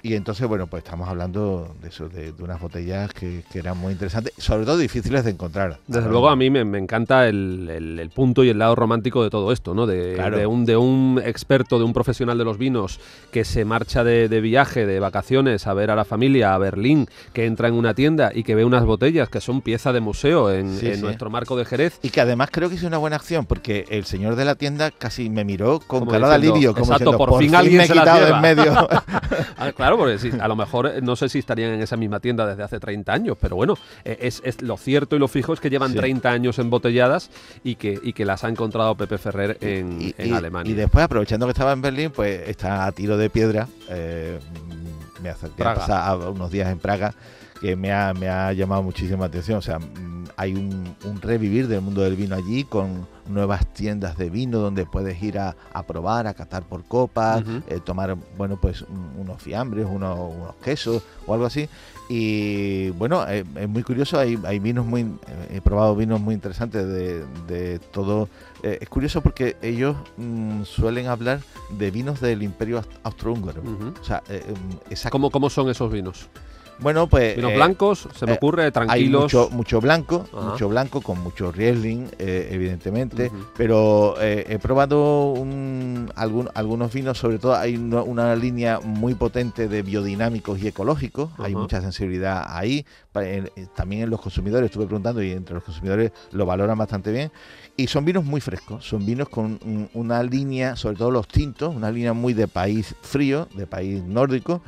[0.03, 4.33] y entonces, bueno, pues estamos hablando de eso, de, unas botellas que, eran muy interesantes,
[4.37, 5.77] sobre todo difíciles de encontrar.
[5.87, 9.73] Desde luego a mí me, encanta el, punto y el lado romántico de todo esto,
[9.73, 9.85] ¿no?
[9.85, 12.99] De, un, de un experto, de un profesional de los vinos
[13.31, 17.45] que se marcha de, viaje, de vacaciones, a ver a la familia, a Berlín, que
[17.45, 21.01] entra en una tienda y que ve unas botellas que son pieza de museo en,
[21.01, 21.99] nuestro marco de Jerez.
[22.01, 24.89] Y que además creo que es una buena acción, porque el señor de la tienda
[24.91, 28.27] casi me miró con cara de alivio, como exacto, por, fin, alguien me he quitado
[28.27, 28.87] en medio.
[29.57, 32.45] Ah, claro, porque a lo mejor eh, no sé si estarían en esa misma tienda
[32.45, 33.75] desde hace 30 años, pero bueno,
[34.05, 37.29] eh, es, lo cierto y lo fijo es que llevan 30 años embotelladas
[37.63, 40.71] y que, y que las ha encontrado Pepe Ferrer en, Alemania.
[40.71, 43.67] Y después, aprovechando que estaba en Berlín, pues está a tiro de piedra.
[43.89, 44.39] Eh,
[45.21, 47.13] me hace a unos días en Praga
[47.61, 49.59] que me ha, me ha llamado muchísima atención.
[49.59, 54.29] O sea, mm, hay un, revivir del mundo del vino allí con nuevas tiendas de
[54.29, 55.55] vino donde puedes ir a,
[55.87, 58.85] probar, a catar por copas, eh, tomar, bueno, pues
[59.17, 61.67] unos fiambres, unos, unos, quesos o algo así.
[62.09, 66.35] Y bueno, eh, es muy curioso, hay, hay vinos muy, eh, he probado vinos muy
[66.35, 68.27] interesantes de, de todo.
[68.63, 71.39] es curioso porque ellos mm, suelen hablar
[71.77, 73.61] de vinos del Imperio Austrohúngaro.
[74.01, 74.21] o sea,
[75.09, 76.29] ¿Cómo, ¿Cómo son esos vinos?
[76.81, 77.35] Bueno, pues.
[77.35, 79.23] Vinos eh, blancos, se me eh, ocurre, tranquilos.
[79.23, 83.31] mucho, mucho blanco, mucho blanco, con mucho Riesling, eh, evidentemente.
[83.55, 85.35] Pero he probado
[86.15, 91.29] algunos vinos, sobre todo hay una, línea muy potente de biodinámicos y ecológicos.
[91.37, 92.85] Hay mucha sensibilidad ahí.
[93.75, 97.31] también en los consumidores, estuve preguntando, y entre los consumidores lo valoran bastante bien.
[97.77, 99.59] Y son vinos muy frescos, son vinos con
[99.93, 104.61] una línea, sobre todo los tintos, una línea muy de país frío, de país nórdico.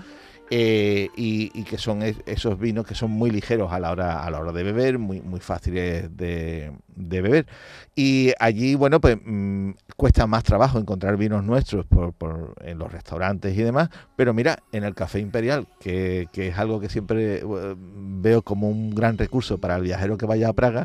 [0.56, 4.40] Eh, y, que son esos vinos que son muy ligeros a la hora a la
[4.40, 7.48] hora de beber, muy muy fáciles de, beber.
[7.96, 13.58] Y allí, bueno, pues mm, cuesta más trabajo encontrar vinos nuestros por, en los restaurantes
[13.58, 18.44] y demás, pero mira, en el Café Imperial, que, es algo que siempre eh, veo
[18.44, 20.84] como un gran recurso para el viajero que vaya a Praga,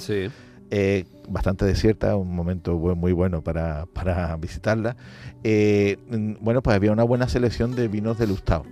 [0.71, 4.97] eh, bastante desierta, un momento muy bueno para, para visitarla.
[5.45, 8.65] Mm, bueno, pues había una buena selección de vinos de Lustau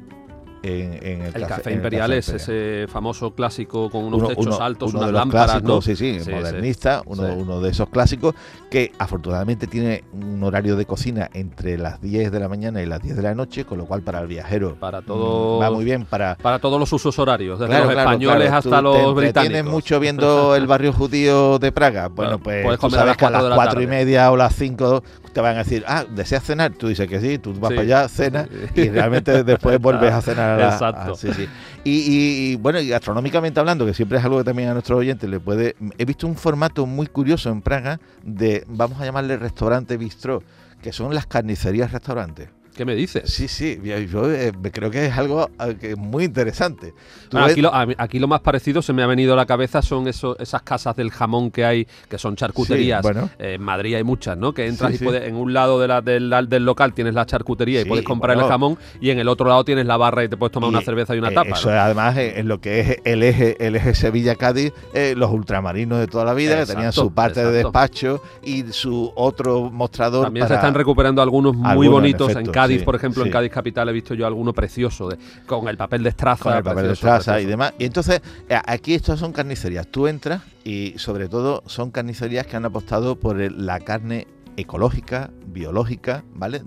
[0.66, 5.12] en, el, café, Imperial es ese famoso clásico con unos techos altos, uno unas de
[5.12, 8.34] los clásicos, sí, sí, modernista, uno, de esos clásicos
[8.70, 13.02] que afortunadamente tiene un horario de cocina entre las 10 de la mañana y las
[13.02, 16.04] 10 de la noche, con lo cual para el viajero para todo, va muy bien
[16.04, 19.52] para para todos los usos horarios, desde los españoles hasta los británicos.
[19.52, 23.54] Tienes mucho viendo el barrio judío de Praga, bueno, pues tú sabes que a las
[23.54, 25.02] 4 y media o las 5
[25.36, 26.72] te van a decir, ah, ¿deseas cenar?
[26.72, 30.55] Tú dices que sí, tú vas para allá, cenas y realmente después vuelves a cenar.
[30.64, 31.14] Exacto.
[31.14, 31.48] sí, sí.
[31.84, 35.40] Y, bueno, y gastronómicamente hablando, que siempre es algo que también a nuestros oyentes le
[35.40, 35.76] puede...
[35.98, 40.42] He visto un formato muy curioso en Praga de, vamos a llamarle restaurante bistró,
[40.82, 42.48] que son las carnicerías restaurantes.
[42.76, 43.32] ¿Qué me dices?
[43.32, 43.80] Sí, sí,
[44.12, 45.48] yo eh, creo que es algo
[45.80, 46.92] eh, muy interesante.
[47.32, 50.38] aquí, lo, aquí, lo, más parecido se me ha venido a la cabeza son eso,
[50.38, 53.02] esas casas del jamón que hay, que son charcuterías.
[53.38, 54.52] Eh, en Madrid hay muchas, ¿no?
[54.52, 57.80] Que entras y puedes, en un lado de la, del, del, local tienes la charcutería
[57.80, 60.36] y puedes comprar el jamón y en el otro lado tienes la barra y te
[60.36, 61.56] puedes tomar una cerveza y una tapa.
[61.56, 64.74] Eso además en lo que es el eje, el eje Sevilla-Cádiz,
[65.16, 69.70] los ultramarinos de toda la vida, que tenían su parte de despacho y su otro
[69.70, 70.24] mostrador.
[70.24, 73.92] También se están recuperando algunos muy bonitos en Cádiz por ejemplo, en Cádiz Capital he
[73.92, 75.08] visto yo alguno precioso,
[75.46, 76.42] con el papel de estraza.
[76.42, 77.74] Con el papel de estraza y demás.
[77.78, 79.86] Y entonces, eh, aquí estas son carnicerías.
[79.88, 84.26] Tú entras y sobre todo son carnicerías que han apostado por la carne
[84.56, 86.62] ecológica, biológica, ¿vale?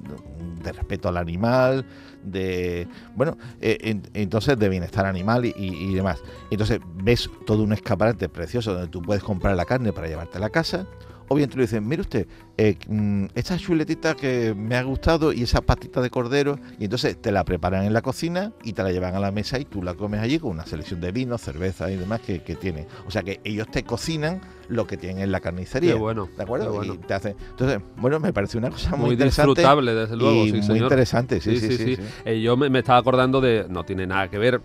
[0.64, 1.86] De respeto al animal,
[2.24, 8.28] de bueno eh, entonces de bienestar animal y, y, demás entonces ves todo un escaparate
[8.30, 10.86] precioso donde tú puedes comprar la carne para llevarte a la casa
[11.30, 15.32] o bien te lo dicen, mire usted, eh, mm, esta chuletita que me ha gustado
[15.32, 18.84] y esa patita de cordero, y entonces te la preparan en la cocina y te
[18.84, 21.42] la llevan a la mesa y tú la comes allí con una selección de vinos,
[21.42, 22.88] cerveza y demás que, que tienen.
[23.08, 25.94] O sea que ellos te cocinan lo que tienen en la carnicería.
[25.94, 26.30] Qué bueno.
[26.36, 26.84] ¿De acuerdo?
[26.84, 27.36] Y te hacen.
[27.50, 30.46] Entonces, bueno, me parece una cosa muy, muy disfrutable, desde luego.
[30.46, 31.98] Y muy interesante, sí, sí, sí.
[32.26, 33.66] Eh, yo me, me, estaba acordando de.
[33.70, 34.62] No tiene nada que ver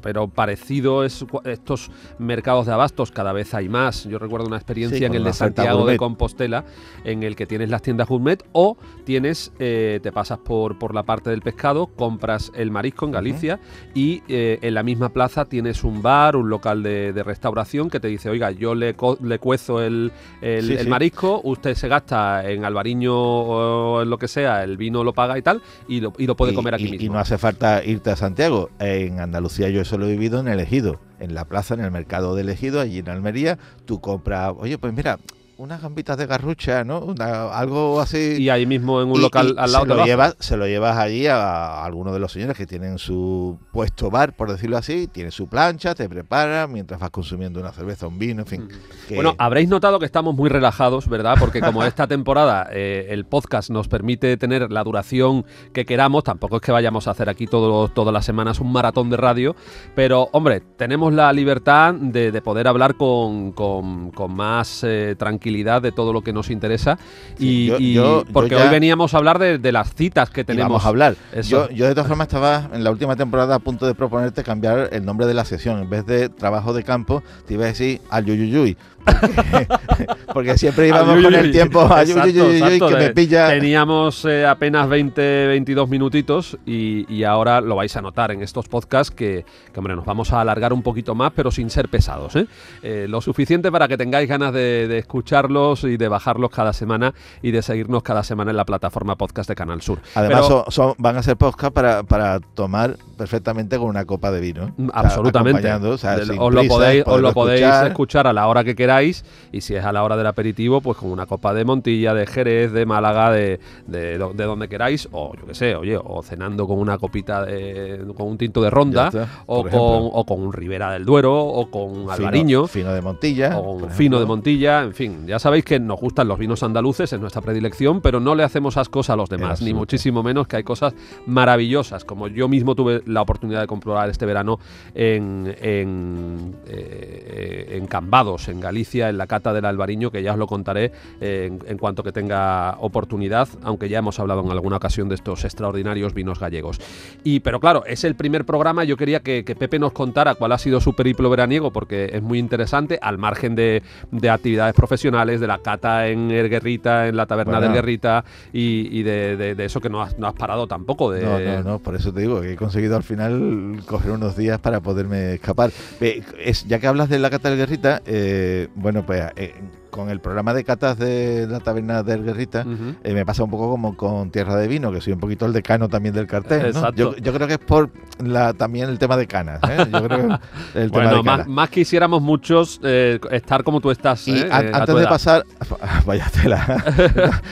[0.00, 4.04] pero parecido es estos mercados de abastos, cada vez hay más.
[4.04, 5.96] Yo recuerdo una experiencia Sí, en el de Santiago de.
[5.96, 6.64] Compostela,
[7.04, 11.02] en el que tienes las tiendas gourmet o tienes, eh, te pasas por, por la
[11.02, 13.60] parte del pescado, compras el marisco en Galicia
[13.94, 18.00] y eh, en la misma plaza tienes un bar, un local de, de restauración que
[18.00, 20.88] te dice, oiga, yo le, co- le cuezo el, el- Sí, el sí.
[20.88, 25.38] marisco, usted se gasta en albariño o en lo que sea, el vino lo paga
[25.38, 27.06] y tal, y lo, y lo puede Y- comer aquí y, mismo.
[27.06, 28.70] y no hace falta irte a Santiago.
[28.78, 31.90] En Andalucía yo eso lo he vivido en el Ejido, en la plaza, en el
[31.90, 33.58] mercado del Ejido, allí en Almería.
[33.86, 35.18] Tú compras, oye, pues mira,
[35.58, 37.00] unas gambitas de garrucha, ¿no?
[37.00, 38.36] Una- algo así.
[38.38, 40.66] Y ahí mismo en un Y- local y al lado se lo, llevas, se lo
[40.68, 41.36] llevas allí a,
[41.80, 45.48] a alguno de los señores que tienen su puesto bar, por decirlo así, tiene su
[45.48, 48.68] plancha, te prepara mientras vas consumiendo una cerveza, un vino, en fin.
[49.08, 51.34] que- Bueno, habréis notado que estamos muy relajados, ¿verdad?
[51.40, 56.54] Porque como esta temporada eh, el podcast nos permite tener la duración que queramos, tampoco
[56.56, 59.56] es que vayamos a hacer aquí todo- todas las semanas un maratón de radio,
[59.96, 65.47] pero hombre, tenemos la libertad de, de poder hablar con, con- con más eh, tranquilidad
[65.48, 66.98] de todo lo que nos interesa.
[67.38, 69.94] Sí, y, yo- y- yo- yo porque ya- hoy veníamos a hablar de, de las
[69.94, 70.68] citas que tenemos.
[70.70, 71.16] vamos a hablar.
[71.48, 74.88] Yo, yo de todas formas estaba en la última temporada a punto de proponerte cambiar
[74.92, 75.80] el nombre de la sesión.
[75.80, 78.76] En vez de trabajo de campo, te iba a decir al yuyuyuy.
[80.32, 83.48] Porque, siempre íbamos Ay, con el tiempo Exacto, exacto, que me de- pilla.
[83.48, 88.68] Teníamos eh, apenas 20, 22 minutitos y, y ahora lo vais a notar en estos
[88.68, 92.36] podcasts que, que, hombre, nos vamos a alargar un poquito más, pero sin ser pesados.
[92.36, 92.46] ¿eh?
[92.82, 97.14] Eh, lo suficiente para que tengáis ganas de, de escucharlos y de bajarlos cada semana
[97.42, 99.98] y de seguirnos cada semana en la plataforma podcast de Canal Sur.
[100.14, 104.30] Además, Pero- son, son- van a ser podcast para, para tomar perfectamente con una copa
[104.30, 104.64] de vino.
[104.64, 104.72] ¿eh?
[104.78, 105.72] O sea, Absolutamente.
[105.72, 109.60] o sea, os lo podéis, os lo podéis escuchar a la hora que queráis y
[109.60, 112.72] si es a la hora del aperitivo, pues con una copa de Montilla, de Jerez,
[112.72, 116.66] de Málaga, de, de, do- de donde queráis, o yo qué sé, oye, o cenando
[116.66, 119.70] con una copita de, con un tinto de ronda, está, o, con,
[120.12, 122.66] o con un Ribera del Duero, o con un Fino- Albariño.
[122.66, 123.58] Fino de Montilla.
[123.58, 124.26] O un fino de.
[124.26, 128.20] Montilla, en fin, ya sabéis que nos gustan los vinos andaluces, es nuestra predilección, pero
[128.20, 130.94] no le hacemos ascos a los demás, ni muchísimo menos que hay cosas
[131.26, 134.58] maravillosas, como yo mismo tuve la oportunidad de comprobar este verano
[134.94, 140.38] en, en, eh, en Cambados, en Galicia, en la cata del Albariño, que ya os
[140.38, 144.76] lo contaré eh, en, en cuanto que tenga oportunidad, aunque ya hemos hablado en alguna
[144.76, 146.80] ocasión de estos extraordinarios vinos gallegos.
[147.24, 150.52] Y, pero claro, es el primer programa, yo quería que, que Pepe nos contara cuál
[150.52, 155.40] ha sido su periplo veraniego, porque es muy interesante, al margen de, de actividades profesionales,
[155.40, 157.66] de la cata en El Guerrita, en la taberna Bueno.
[157.66, 161.10] del Guerrita, y, y de, de- de eso que no has, no has parado tampoco.
[161.10, 164.36] De, No, no, no, por eso te digo que he conseguido al final coger unos
[164.36, 165.70] días para poderme escapar.
[166.00, 169.54] Es, ya que hablas de la cata del Guerrita, eh, bueno, pues eh,
[169.90, 172.64] con el programa de catas de la taberna del Guerrita,
[173.02, 175.52] eh, me pasa un poco como con Tierra de Vino, que soy un poquito el
[175.52, 176.72] decano también del cartel.
[176.74, 176.92] ¿no?
[176.94, 177.90] Yo, yo creo que es por
[178.22, 179.60] la, también el tema de canas.
[179.68, 179.86] ¿eh?
[179.90, 181.48] Yo creo que el tema Bueno, de más, canas.
[181.48, 184.26] más quisiéramos muchos estar como tú estás.
[184.28, 185.08] Y a antes de edad.
[185.08, 185.44] pasar,
[186.06, 186.84] vaya tela.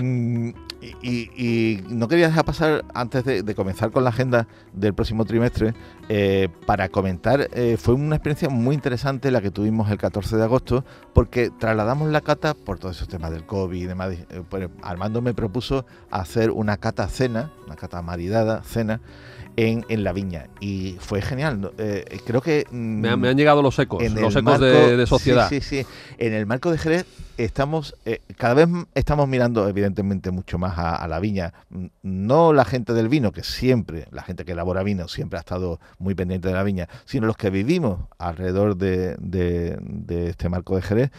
[0.00, 0.50] Mm,
[1.02, 5.24] y, y- no quería dejar pasar, antes de, de comenzar con la agenda del próximo
[5.24, 5.74] trimestre,
[6.08, 10.42] eh, para comentar, eh, fue una experiencia muy interesante la que tuvimos el 14 de
[10.44, 14.12] agosto, porque trasladamos la cata por todos esos temas del COVID y demás.
[14.12, 19.00] eh, pues Armando me propuso hacer una cata cena, una cata maridada, cena.
[19.58, 21.72] En, en la viña y fue genial.
[21.78, 24.96] Eh, creo que mm, Me, han- me han llegado los ecos, los ecos de, marco-
[24.98, 25.48] de sociedad.
[25.48, 25.86] Sí, sí, sí.
[26.18, 27.06] En el marco de Jerez
[27.38, 31.54] estamos, eh, cada vez estamos mirando evidentemente mucho más a, a la viña.
[31.70, 35.40] Mm, No la gente del vino, que siempre, la gente que elabora vino siempre ha
[35.40, 40.50] estado muy pendiente de la viña, sino los que vivimos alrededor de, de- de este
[40.50, 41.10] marco de Jerez.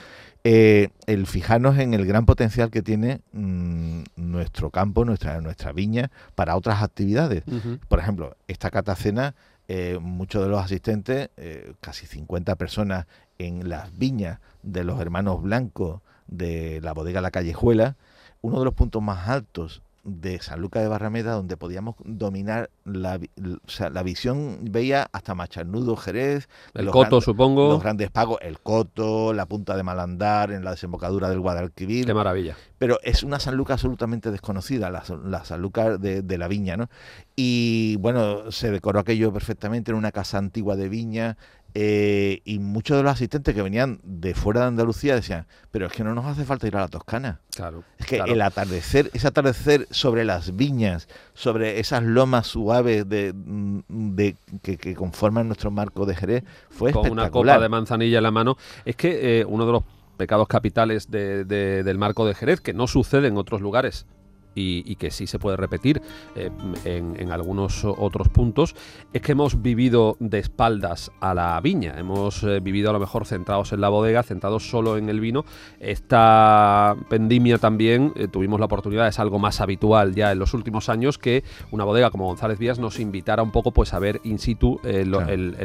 [0.50, 6.10] Eh, el fijarnos en el gran potencial que tiene mm, nuestro campo, nuestra, nuestra viña,
[6.36, 7.44] para otras actividades.
[7.90, 9.36] Por ejemplo, esta catacena,
[9.68, 13.08] eh, muchos de los asistentes, eh, casi 50 personas
[13.38, 17.98] en las viñas de los hermanos blancos de la bodega La Callejuela,
[18.40, 23.20] uno de los puntos más altos de San Lucas de Barrameda, donde podíamos dominar la,
[23.66, 27.70] o sea, la visión, veía hasta Macharnudo, Jerez, El los Coto, gran- supongo.
[27.70, 32.14] los grandes pagos, el Coto, la punta de Malandar, en la desembocadura del Guadalquivir Qué
[32.14, 32.56] maravilla.
[32.78, 36.78] pero es una San Lucas absolutamente desconocida, la, la San Lucas de, de la viña,
[36.78, 36.90] ¿no?
[37.36, 41.38] Y bueno, se decoró aquello perfectamente en una casa antigua de viña.
[41.74, 45.92] Eh, y muchos de los asistentes que venían de fuera de Andalucía decían, pero es
[45.94, 47.40] que no nos hace falta ir a la Toscana.
[47.56, 47.84] Claro.
[48.00, 48.34] Es que claro.
[48.34, 53.80] el atardecer, ese atardecer sobre las viñas, sobre esas lomas suaves de, mm,
[54.16, 57.56] de- que, que conforman nuestro marco de Jerez, fue con una espectacular.
[57.58, 58.58] copa de manzanilla en la mano.
[58.86, 59.84] Es que eh, uno de los
[60.18, 64.08] pecados capitales de- de- del marco de Jerez, que no sucede en otros lugares,
[64.58, 66.02] y, que sí se puede repetir
[66.36, 66.50] eh,
[66.86, 68.76] en, algunos otros puntos,
[69.14, 73.26] es que hemos vivido de espaldas a la viña, hemos eh, vivido a lo mejor
[73.26, 75.46] centrados en la bodega, centrados solo en el vino.
[75.80, 80.90] Esta pendimia también eh, tuvimos la oportunidad, es algo más habitual ya en los últimos
[80.90, 84.40] años, que una bodega como González Vías nos invitara un poco pues a ver in
[84.40, 85.12] situ el,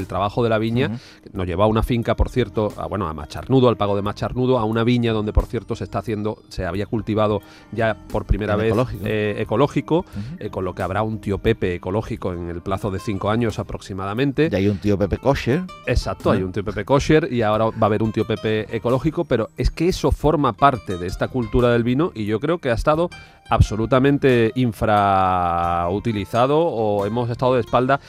[0.07, 0.99] trabajo de la viña.
[1.32, 4.59] Nos llevó a una finca, por cierto, a, bueno, a Macharnudo, al pago de Macharnudo,
[4.59, 7.40] a una viña donde por cierto se está haciendo, se había cultivado
[7.70, 12.33] ya por primera vez ecológico, eh, eh, con lo que habrá un tío Pepe ecológico
[12.33, 14.49] en el plazo de cinco años aproximadamente.
[14.51, 15.62] Y hay un tío Pepe kosher.
[15.87, 19.24] Exacto, hay un tío Pepe kosher y ahora va a haber un tío Pepe ecológico,
[19.24, 22.70] pero es que eso forma parte de esta cultura del vino y yo creo que
[22.70, 23.11] ha estado
[23.51, 28.01] absolutamente infrautilizado o hemos estado de espalda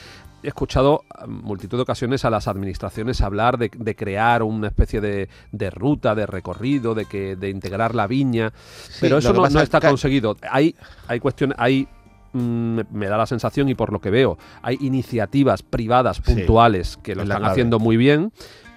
[0.43, 6.15] he escuchado multitud de ocasiones a las administraciones hablar de, crear una especie de, ruta,
[6.15, 8.53] de recorrido, de que de integrar la viña,
[8.99, 10.37] pero eso no, está conseguido.
[10.49, 10.75] Hay,
[11.07, 11.87] hay cuestiones, hay
[12.33, 17.15] mm, me da la sensación y por lo que veo, hay iniciativas privadas puntuales que
[17.15, 18.31] lo están haciendo muy bien,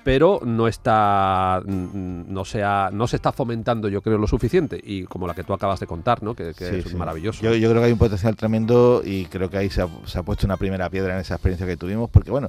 [0.07, 4.81] pero no está no se no se está fomentando yo creo lo suficiente.
[4.81, 7.43] Y como la que tú acabas de contar no que, es maravilloso.
[7.43, 10.59] Yo, creo que hay un potencial tremendo y creo que ahí se ha, puesto una
[10.59, 12.49] primera piedra en esa experiencia que tuvimos porque bueno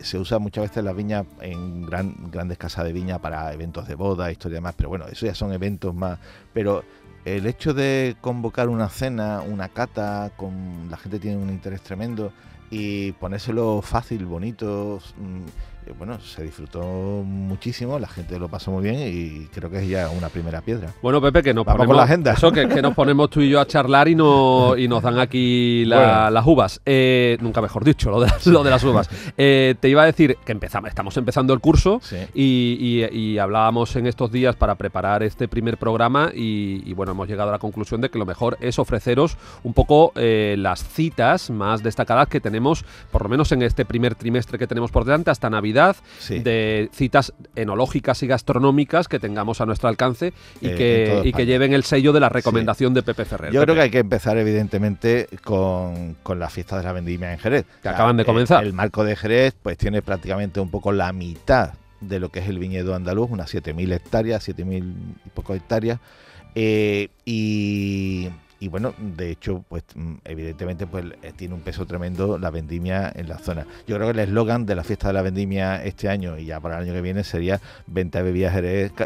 [0.00, 3.94] se usa muchas veces las viñas en gran, grandes casas de viña para eventos de
[3.94, 6.18] boda historia y demás pero bueno eso ya son eventos más.
[6.52, 6.82] Pero
[7.24, 12.32] el hecho de convocar una cena una cata con la gente tiene un interés tremendo
[12.70, 18.96] y ponérselo fácil bonito mm, bueno, se disfrutó muchísimo, la gente lo pasó muy bien
[19.00, 20.92] y creo que es ya una primera piedra.
[21.02, 22.32] Bueno, Pepe, que nos ponemos con la agenda.
[22.32, 25.84] Eso, que, nos ponemos tú y yo a charlar y, no, y nos dan aquí
[25.84, 26.80] las uvas.
[26.86, 29.10] Eh, nunca mejor dicho, lo de, lo de las uvas.
[29.36, 32.00] Eh, te iba a decir que empezamos, estamos empezando el curso
[32.34, 37.52] y, hablábamos en estos días para preparar este primer programa y, bueno, hemos llegado a
[37.52, 42.40] la conclusión de que lo mejor es ofreceros un poco las citas más destacadas que
[42.40, 46.88] tenemos, por lo menos en este primer trimestre que tenemos por delante, hasta Navidad de
[46.92, 51.84] citas enológicas y gastronómicas que tengamos a nuestro alcance y, eh, que, que lleven el
[51.84, 53.52] sello de la recomendación de Pepe Ferrer.
[53.52, 57.38] Yo creo que hay que empezar, evidentemente, con, con la fiesta de la vendimia en
[57.38, 57.66] Jerez.
[57.82, 58.64] Que acaban de comenzar.
[58.64, 62.48] El, marco de Jerez pues tiene prácticamente un poco la mitad de lo que es
[62.48, 64.94] el viñedo andaluz, unas 7.000 hectáreas, 7.000
[65.24, 66.00] y poco hectáreas.
[66.54, 68.28] Eh, y,
[68.62, 73.10] y bueno, de hecho, pues mm, evidentemente pues eh, tiene un peso tremendo la vendimia
[73.12, 73.66] en la zona.
[73.88, 76.60] Yo creo que el eslogan de la fiesta de la vendimia este año y ya
[76.60, 78.54] para el año que viene sería venta de bebidas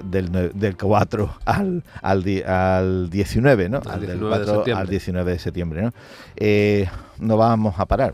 [0.04, 3.80] del, del 4 al, al, al 19, ¿no?
[3.86, 5.94] Al, 19 al 19 de septiembre, ¿no?
[6.36, 6.86] Eh,
[7.18, 8.12] no vamos a parar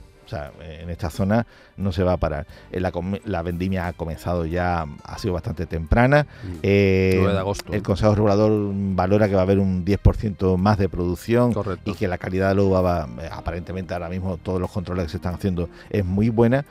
[0.61, 1.45] en esta zona
[1.77, 2.47] no se va a parar.
[2.71, 6.27] Eh, la, vendimia ha comenzado ya, ha sido bastante temprana.
[6.43, 6.57] Mm.
[6.63, 7.73] Eh, de agosto.
[7.73, 11.55] El Consejo Regulador valora que va a haber un 10% más de producción
[11.85, 15.05] y que la calidad de la uva va, eh, aparentemente ahora mismo todos los controles
[15.07, 16.65] que se están haciendo es muy buena.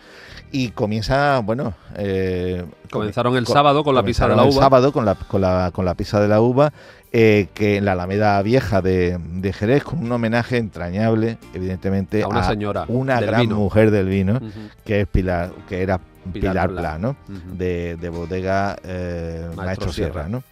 [0.51, 1.73] Y comienza, bueno...
[2.91, 4.51] Comenzaron el sábado con la pizza de la uva.
[4.51, 6.73] El sábado con la, con la, con la pizza de la uva
[7.13, 9.19] eh, que en la Alameda Vieja de,
[9.53, 14.39] Jerez, con un homenaje entrañable, evidentemente, a una señora, una gran mujer del vino,
[14.85, 15.99] que es Pilar, que era
[16.33, 17.15] Pilar, Pla,
[17.53, 20.43] de, bodega eh, Maestro, Sierra, ¿no?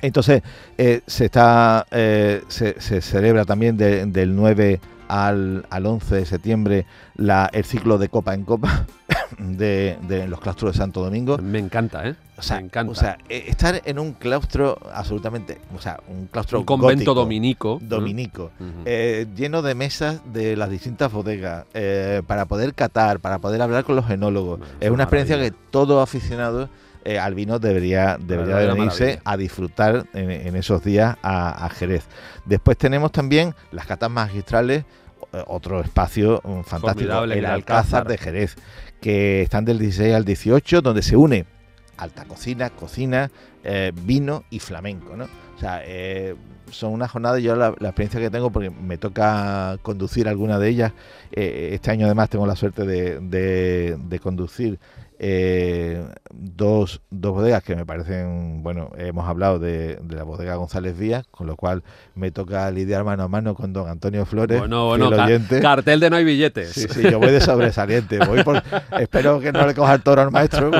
[0.00, 0.42] Entonces,
[0.76, 6.86] eh, se está se, celebra también del 9 al, al 11 de septiembre
[7.16, 8.86] la, el ciclo de copa en copa
[9.38, 11.38] de, los claustros de Santo Domingo.
[11.38, 12.14] Me encanta, ¿eh?
[12.36, 12.92] O sea, Me encanta.
[12.92, 17.78] O sea, eh, estar en un claustro absolutamente, o sea, un claustro un convento dominico,
[17.82, 18.50] dominico,
[18.84, 23.84] eh, lleno de mesas de las distintas bodegas eh, para poder catar, para poder hablar
[23.84, 24.60] con los enólogos.
[24.80, 26.68] es, una experiencia que todo aficionado
[27.18, 32.04] al vino debería, debería venirse a disfrutar en, esos días a, a Jerez.
[32.44, 34.84] Después tenemos también las catas magistrales
[35.30, 38.56] eh, otro espacio mm, fantástico, el, Alcázar, de Jerez,
[39.00, 41.46] que están del 16 al 18, donde se une
[41.96, 43.30] alta cocina, cocina,
[43.64, 45.24] eh, vino y flamenco, ¿no?
[45.24, 46.36] O sea, eh,
[46.70, 50.92] son una jornada, yo la, experiencia que tengo, porque me toca conducir alguna de ellas,
[51.32, 54.78] este año además tengo la suerte de, de conducir
[55.20, 61.26] eh, dos, dos bodegas que me parecen, bueno, hemos hablado de, la bodega González Vías,
[61.30, 61.82] con lo cual
[62.14, 65.10] me toca lidiar mano a mano con don Antonio Flores, bueno, bueno,
[65.60, 66.70] cartel de no hay billetes.
[66.70, 68.62] Sí, sí, yo voy de sobresaliente, voy por,
[69.00, 70.70] espero que no le coja el toro al maestro,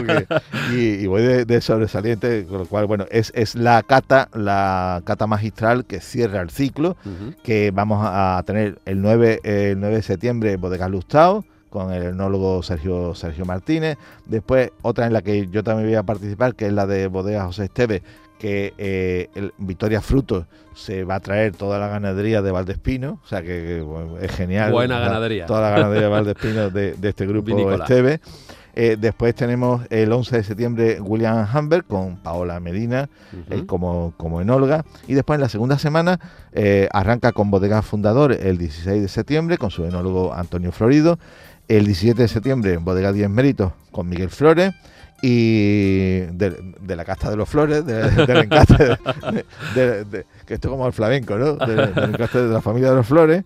[0.72, 5.84] y, voy de, sobresaliente, con lo cual, bueno, es, es la cata, la cata magistral
[5.84, 6.96] que cierra el ciclo,
[7.42, 11.44] que vamos a tener el 9, el 9 de septiembre en Bodegas Lustao,
[11.78, 13.96] con el enólogo Sergio, Sergio Martínez.
[14.26, 17.44] Después otra en la que yo también voy a participar, que es la de Bodega
[17.44, 18.02] José Esteve,
[18.38, 23.26] que eh, el Victoria Frutos se va a traer toda la ganadería de Valdespino, o
[23.26, 24.70] sea que, que, bueno, es genial.
[24.72, 25.46] Buena la- ganadería.
[25.46, 27.84] Toda la ganadería de Valdespino de, de este grupo Vinícola.
[27.84, 28.20] Esteve.
[28.80, 33.08] Eh, después tenemos el 11 de septiembre William Humber con Paola Medina
[33.50, 34.84] eh, como, como enóloga.
[35.08, 36.20] Y después en la segunda semana
[36.52, 41.18] eh, arranca con Bodega Fundador el 16 de septiembre con su enólogo Antonio Florido.
[41.68, 44.72] El 17 de septiembre Bodega 10 Méritos con Miguel Flores.
[45.20, 46.54] Y de,
[46.94, 48.48] la casta de los flores, de- del
[49.74, 51.54] de, de- que esto como el flamenco, ¿no?
[51.56, 53.44] De- del encaste de la familia de los flores.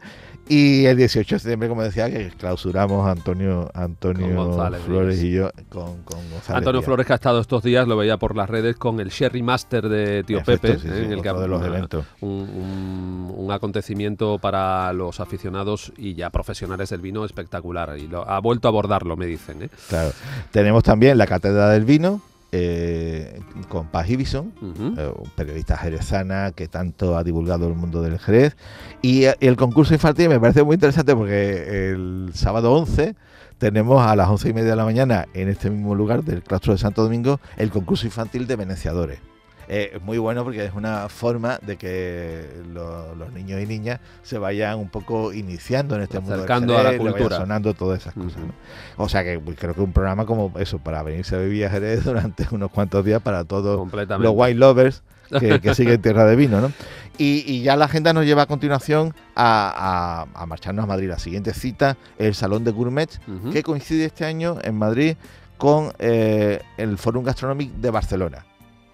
[0.52, 5.50] Y el 18 de septiembre, como decía, que clausuramos Antonio, Antonio González Flores y yo
[5.70, 6.50] con, con González.
[6.58, 6.84] Antonio Díaz.
[6.84, 9.88] Flores que ha estado estos días, lo veía por las redes con el Sherry Master
[9.88, 12.04] de Tío Efecto, Pepe, sí, eh, sí, en el que de los una- eventos.
[12.20, 17.96] Un, un- un acontecimiento para los aficionados y ya profesionales del vino espectacular.
[17.98, 19.62] Y lo, ha vuelto a abordarlo, me dicen.
[19.62, 19.70] ¿eh?
[19.88, 20.10] Claro.
[20.50, 22.20] Tenemos también la Cátedra del Vino
[22.52, 24.52] eh, con Paz Ibison,
[24.98, 28.56] eh, un periodista jerezana que tanto ha divulgado el mundo del Jerez.
[29.00, 33.16] Y eh, el concurso infantil me parece muy interesante porque el sábado 11
[33.56, 36.74] tenemos a las once y media de la mañana en este mismo lugar del claustro
[36.74, 39.31] de Santo Domingo el concurso infantil de venenciadores.
[39.74, 44.00] Eh, es muy bueno porque es una forma de que lo- los niños y niñas
[44.22, 47.36] se vayan un poco iniciando en este mundo del Acercando a la cultura.
[47.38, 48.38] sonando todas esas cosas.
[48.38, 48.52] ¿no?
[49.02, 51.70] O sea que pues, creo que un programa como eso, para venirse a vivir a
[51.70, 53.78] Jerez durante unos cuantos días para todos
[54.24, 55.02] los wine lovers
[55.40, 56.70] que, que siguen Tierra de Vino, ¿no?
[57.16, 61.08] Y, y ya la agenda nos lleva a continuación a, a- a marcharnos a Madrid.
[61.08, 63.08] La siguiente cita, el Salón de Gourmet,
[63.52, 65.16] que coincide este año en Madrid
[65.56, 68.44] con eh, el Forum Gastronómico de Barcelona.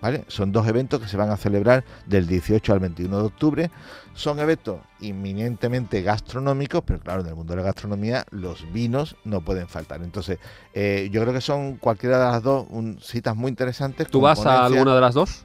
[0.00, 0.24] ¿Vale?
[0.28, 3.70] Son dos eventos que se van a celebrar del 18 al 21 de octubre.
[4.14, 9.40] Son eventos inminentemente gastronómicos, pero claro, en el mundo de la gastronomía los vinos no
[9.40, 10.02] pueden faltar.
[10.02, 10.38] Entonces,
[10.72, 14.06] eh, yo creo que son cualquiera de las dos un- citas muy interesantes.
[14.08, 15.44] ¿Tú vas a alguna de las dos?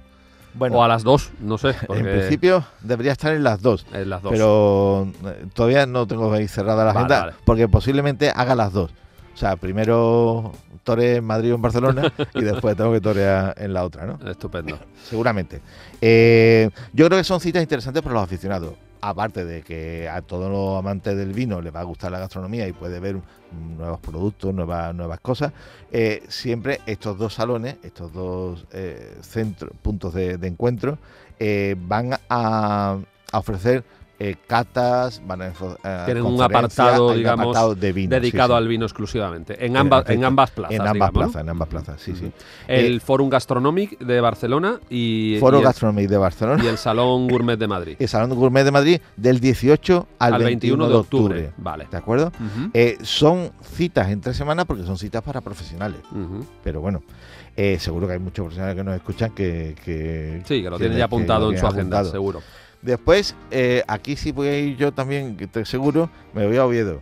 [0.55, 1.73] Bueno, o a las dos, no sé.
[1.87, 3.87] porque- en principio debería estar en las dos.
[3.91, 4.31] En las dos.
[4.31, 7.33] Pero eh, todavía no tengo ahí cerrada la Vale, agenda vale.
[7.43, 8.91] porque posiblemente haga las dos.
[9.33, 10.51] O sea, primero
[10.83, 14.19] tore en Madrid o en Barcelona y después tengo que torear en la otra, ¿no?
[14.29, 14.77] Estupendo.
[15.03, 15.61] Seguramente.
[16.01, 18.73] Eh, yo creo que son citas interesantes para los aficionados.
[19.01, 22.67] Aparte de que a todos los amantes del vino les va a gustar la gastronomía
[22.67, 23.17] y puede ver
[23.77, 25.51] nuevos productos, nuevas, nuevas cosas,
[25.91, 30.97] eh, siempre estos dos salones, estos dos eh, centros, puntos de, de encuentro,
[31.77, 32.97] van a,
[33.33, 33.83] a ofrecer
[34.23, 35.51] eh, catas, van a eh,
[36.05, 38.57] Tienen un apartado, un digamos, apartado de vino, sí, dedicado sí.
[38.57, 39.53] al vino exclusivamente.
[39.59, 40.75] En, En ambas, en ambas plazas.
[40.75, 41.19] En ambas digamos, ¿no?
[41.19, 42.31] plazas, en ambas plazas, sí, sí.
[42.67, 46.63] El Eh, Forum Gastronomic de Barcelona y, Foro y el, Gastronomic de Barcelona.
[46.63, 47.95] y el Salón Gourmet de Madrid.
[47.99, 51.51] el Salón Gourmet de Madrid del 18 al, Al 21, de octubre.
[51.57, 51.87] Vale.
[51.91, 52.31] ¿De acuerdo?
[52.73, 55.99] Eh, son citas en tres semanas porque son citas para profesionales.
[56.11, 56.45] Ujú.
[56.63, 57.03] Pero bueno,
[57.55, 59.75] eh, seguro que hay muchos profesionales que nos escuchan que...
[59.83, 62.41] que Sí, que lo tienen ya apuntado en su agenda, seguro.
[62.83, 66.65] Después, eh, aquí sí voy a ir yo también, que estoy seguro, me voy a
[66.65, 67.01] Oviedo.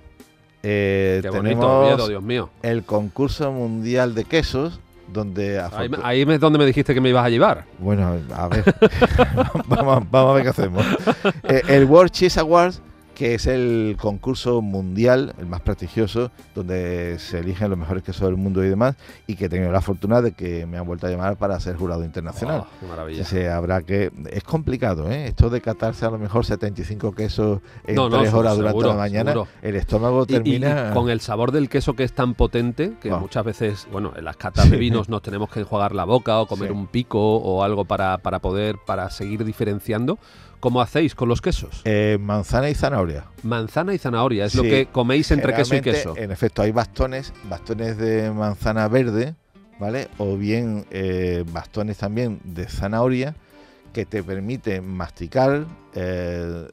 [0.63, 2.49] Eh, Qué bonito, tenemos Oviedo, Dios mío.
[2.61, 4.79] el concurso mundial de quesos,
[5.11, 5.59] donde...
[5.59, 7.65] Ahí, ahí es donde me dijiste que me ibas a llevar.
[7.79, 8.63] Bueno, a ver,
[9.67, 10.85] vamos, vamos a ver qué hacemos.
[11.43, 12.81] Eh, el World Cheese Awards,
[13.21, 18.35] que es el concurso mundial, el más prestigioso, donde se eligen los mejores quesos del
[18.35, 18.95] mundo y demás,
[19.27, 21.75] y que he tenido la fortuna de que me han vuelto a llamar para ser
[21.75, 22.61] jurado internacional.
[22.63, 23.23] Oh, qué maravilla.
[23.23, 24.11] Sí, sí, habrá que...
[24.31, 25.27] Es complicado, ¿eh?
[25.27, 28.87] Esto de catarse a lo mejor 75 quesos en No, no, tres seguro, horas durante
[28.87, 29.51] la mañana, seguro.
[29.61, 30.87] el estómago y- termina...
[30.89, 33.17] y con el sabor del queso que es tan potente que Ah.
[33.17, 36.47] muchas veces, bueno, en las catas de vinos nos tenemos que enjuagar la boca o
[36.47, 36.73] comer Sí.
[36.75, 40.17] un pico o algo para, para poder, para seguir diferenciando.
[40.61, 41.81] ¿Cómo hacéis con los quesos?
[41.83, 43.25] Eh, manzana y zanahoria.
[43.43, 46.13] Manzana y zanahoria, es lo que coméis entre queso y queso.
[46.15, 49.35] En efecto, hay bastones, bastones de manzana verde,
[49.79, 50.07] ¿vale?
[50.19, 53.35] O bien eh, bastones también de zanahoria
[53.91, 56.67] que te permiten masticar, eh,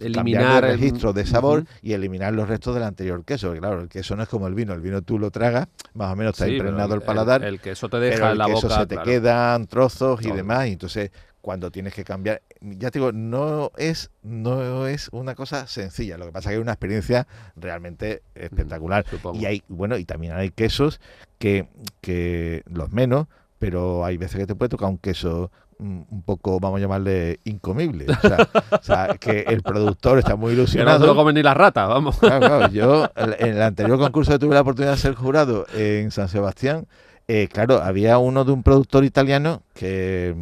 [0.00, 3.46] Eliminar el- registro de sabor y eliminar los restos del anterior queso.
[3.48, 6.12] Porque, claro, el queso no es como el vino, el vino tú lo tragas, más
[6.12, 8.38] o menos está Sí, impregnado el, el- paladar, El, queso te deja pero en el
[8.38, 8.80] la queso boca.
[8.80, 9.08] se te claro.
[9.10, 10.34] quedan trozos y Todo.
[10.36, 11.10] demás, y entonces
[11.44, 16.24] cuando tienes que cambiar, ya te digo, no es, no es una cosa sencilla, lo
[16.24, 19.04] que pasa es que es una experiencia realmente espectacular.
[19.34, 21.02] Y hay, bueno, y también hay quesos
[21.38, 21.68] que,
[22.00, 23.26] que los menos,
[23.58, 27.40] pero hay veces que te puede tocar un queso mm, un poco, vamos a llamarle,
[27.44, 28.06] incomible.
[28.08, 31.00] O sea, o sea, que el productor está muy no ilusionado.
[31.00, 32.16] se lo comen ni las ratas, vamos.
[32.20, 36.10] Claro, claro, yo en el anterior concurso que tuve la oportunidad de ser jurado en
[36.10, 36.86] San Sebastián,
[37.26, 40.34] eh, claro, había uno de un productor italiano que,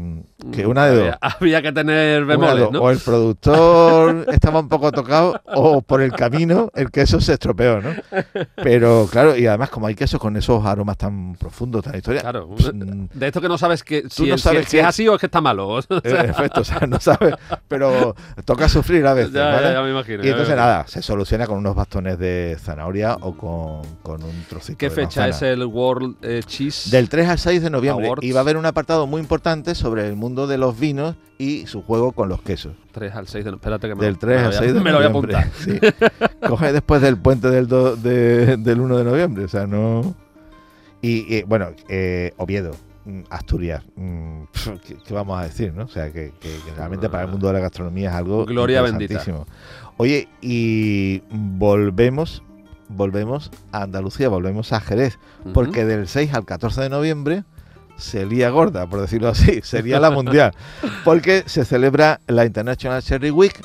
[0.52, 1.16] que una de dos.
[1.20, 2.70] Había, que tener bemoles.
[2.70, 2.80] ¿no?
[2.80, 7.80] O el productor estaba un poco tocado o por el camino el queso se estropeó,
[7.80, 7.90] ¿no?
[8.56, 12.48] Pero claro, y además como hay quesos con esos aromas tan profundos, tan historia, Claro,
[12.48, 15.08] pues, mm, de esto que no sabes que si, no sabes es- si es así
[15.08, 15.68] o es que está malo.
[15.78, 17.34] O sea, efecto, o sea, no sabes,
[17.68, 18.14] pero
[18.44, 19.72] toca sufrir a veces, Ya, ya, ¿vale?
[19.72, 23.82] ya me imagino, Y entonces nada, se soluciona con unos bastones de zanahoria o con,
[24.02, 26.71] con un trocito ¿Qué de fecha es el World eh, Cheese?
[26.90, 28.06] Del 3 al 6 de noviembre.
[28.06, 28.24] Awards.
[28.24, 31.66] Y va a haber un apartado muy importante sobre el mundo de los vinos y
[31.66, 32.72] su juego con los quesos.
[32.92, 34.58] 3 al 6 de no- Espérate que me Del lo- 3 me al voy a-
[34.60, 35.36] 6 de Me lo voy a noviembre.
[35.36, 35.52] apuntar.
[36.40, 36.46] Sí.
[36.48, 39.44] Coge después del puente del, do- de- del 1 de noviembre.
[39.44, 40.14] O sea, no.
[41.00, 42.70] Y, y, bueno, eh, Oviedo,
[43.04, 43.82] mm, Asturias.
[43.96, 44.42] mm,
[44.86, 45.84] ¿qué, qué vamos a decir, no?
[45.84, 48.44] O sea, que, que- que realmente para el mundo de la gastronomía es algo.
[48.46, 49.22] Gloria bendita.
[49.96, 52.42] Oye, y volvemos.
[52.94, 55.18] Volvemos a Andalucía, volvemos a Jerez,
[55.54, 57.44] porque del 6 al 14 de noviembre
[57.96, 60.52] se lía gorda, por decirlo así, sería la mundial,
[61.04, 63.60] porque se celebra la International Cherry Week,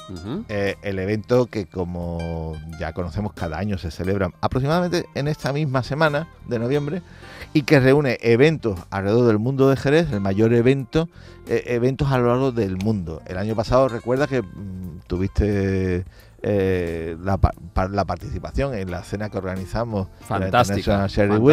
[0.50, 5.84] eh, el evento que como ya conocemos cada año se celebra aproximadamente en esta misma
[5.84, 7.02] semana de noviembre
[7.54, 11.10] y que reúne eventos alrededor del mundo de Jerez, el mayor evento,
[11.48, 13.22] eh, eventos a lo largo del mundo.
[13.26, 16.06] El año pasado recuerda que mm, tuviste
[16.42, 17.54] eh, la, pa-
[17.90, 21.10] la participación en la cena que organizamos de la Fantástica, Week,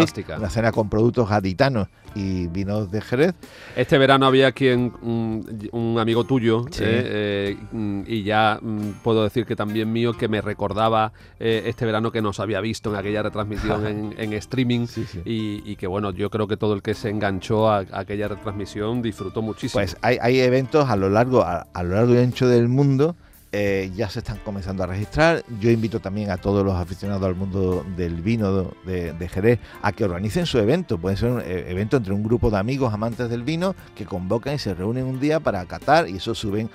[0.06, 0.36] fantástica.
[0.36, 3.34] una cena con productos gaditanos y vinos de Jerez.
[3.74, 6.84] Este verano había quien, un, un amigo tuyo, Sí.
[6.86, 12.12] eh, eh, y ya mm, puedo decir que también mío, que me recordaba este verano
[12.12, 15.22] que nos había visto en aquella retransmisión en, en streaming Sí, sí.
[15.24, 18.28] Y, y que bueno, yo creo que todo el que se enganchó a, a aquella
[18.28, 19.80] retransmisión disfrutó muchísimo.
[19.80, 23.16] Pues hay, hay eventos a lo largo, a, a lo largo y ancho del mundo.
[23.56, 25.44] Eh, ya se están comenzando a registrar.
[25.60, 30.04] Yo invito también a todos los aficionados al mundo del vino de, Jerez a que
[30.04, 30.98] organicen su evento.
[30.98, 34.54] Puede ser un eh, evento entre un grupo de amigos amantes del vino que convocan
[34.54, 36.68] y se reúnen un día para catar y eso suben,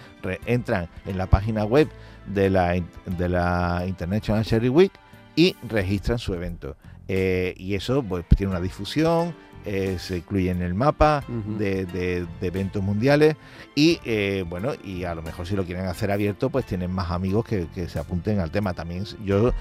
[0.46, 1.90] entran en la página web
[2.28, 4.94] de la, de la International Sherry Week
[5.36, 6.78] y registran su evento.
[7.10, 9.36] Eh, y eso pues, tiene una difusión,
[9.72, 11.24] eh, se incluye en el mapa
[11.60, 13.36] de, de- de eventos mundiales
[13.76, 17.12] y eh, bueno, y a lo mejor si lo quieren hacer abierto, pues tienen más
[17.12, 18.74] amigos que, que se apunten al tema.
[18.74, 19.54] También yo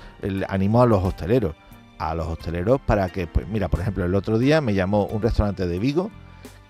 [0.48, 1.54] animo a los hosteleros,
[1.98, 5.20] a los hosteleros para que, pues mira, por ejemplo, el otro día me llamó un
[5.20, 6.11] restaurante de Vigo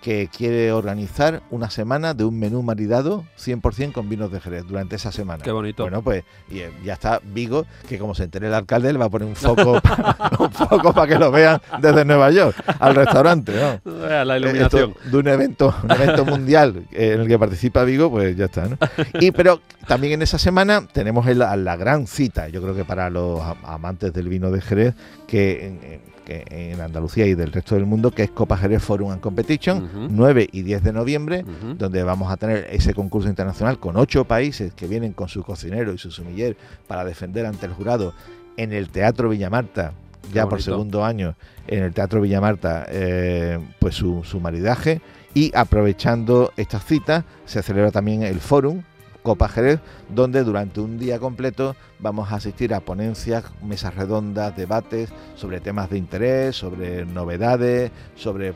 [0.08, 4.96] que quiere organizar una semana de un menú maridado 100% con vinos de Jerez durante
[4.96, 5.44] esa semana.
[5.44, 5.82] Qué bonito.
[5.82, 9.04] Bueno, pues y, eh, ya está Vigo, que como se entere el alcalde, le va
[9.04, 9.72] a poner un foco,
[10.38, 13.52] un foco para que lo vean desde Nueva York al restaurante.
[13.84, 13.98] ¿no?
[14.24, 14.94] La Eh, iluminación.
[14.96, 18.46] esto de un evento, un evento mundial eh, en el que participa Vigo, pues ya
[18.46, 18.78] está, ¿no?
[19.20, 23.10] Y pero también en esa semana tenemos el- la, gran cita, yo creo que para
[23.10, 24.94] los am- amantes del vino de Jerez,
[25.26, 26.00] que en,
[26.30, 30.08] en Andalucía y del resto del mundo, que es Copa Jerez Forum and Competition, Ujú.
[30.10, 31.44] 9 y 10 de noviembre,
[31.76, 35.92] donde vamos a tener ese concurso internacional con ocho países que vienen con su cocinero
[35.92, 38.14] y su sumiller para defender ante el jurado
[38.56, 39.92] en el Teatro Villamarta,
[40.32, 41.34] ya por segundo año,
[41.66, 45.00] en el Teatro Villamarta, eh, pues su, su maridaje.
[45.34, 48.82] Y aprovechando estas citas, se celebra también el Fórum
[49.22, 55.10] Copa Jerez, donde durante un día completo vamos a asistir a ponencias, mesas redondas, debates
[55.34, 58.54] sobre temas de interés, sobre novedades, sobre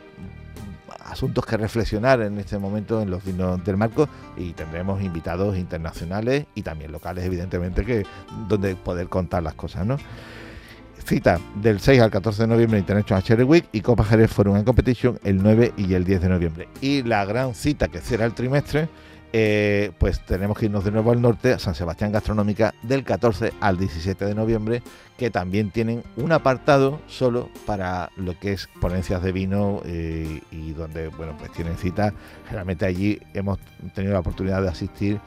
[1.04, 6.46] asuntos que reflexionar en este momento en los vinos del marco y tendremos invitados internacionales
[6.54, 8.04] y también locales evidentemente que
[8.48, 9.96] donde poder contar las cosas ¿no?
[11.04, 14.64] cita del 6 al 14 de noviembre International Cherry Week y Copa Jerez Forum and
[14.64, 18.34] Competition el 9 y el 10 de noviembre y la gran cita que cierra el
[18.34, 18.88] trimestre
[19.34, 23.54] eh, pues tenemos que irnos de nuevo al norte a San Sebastián Gastronómica del 14
[23.60, 24.82] al 17 de noviembre
[25.16, 30.72] que también tienen un apartado solo para lo que es ponencias de vino eh, y
[30.72, 32.12] donde bueno pues tienen citas
[32.44, 33.58] generalmente allí hemos
[33.94, 35.18] tenido la oportunidad de asistir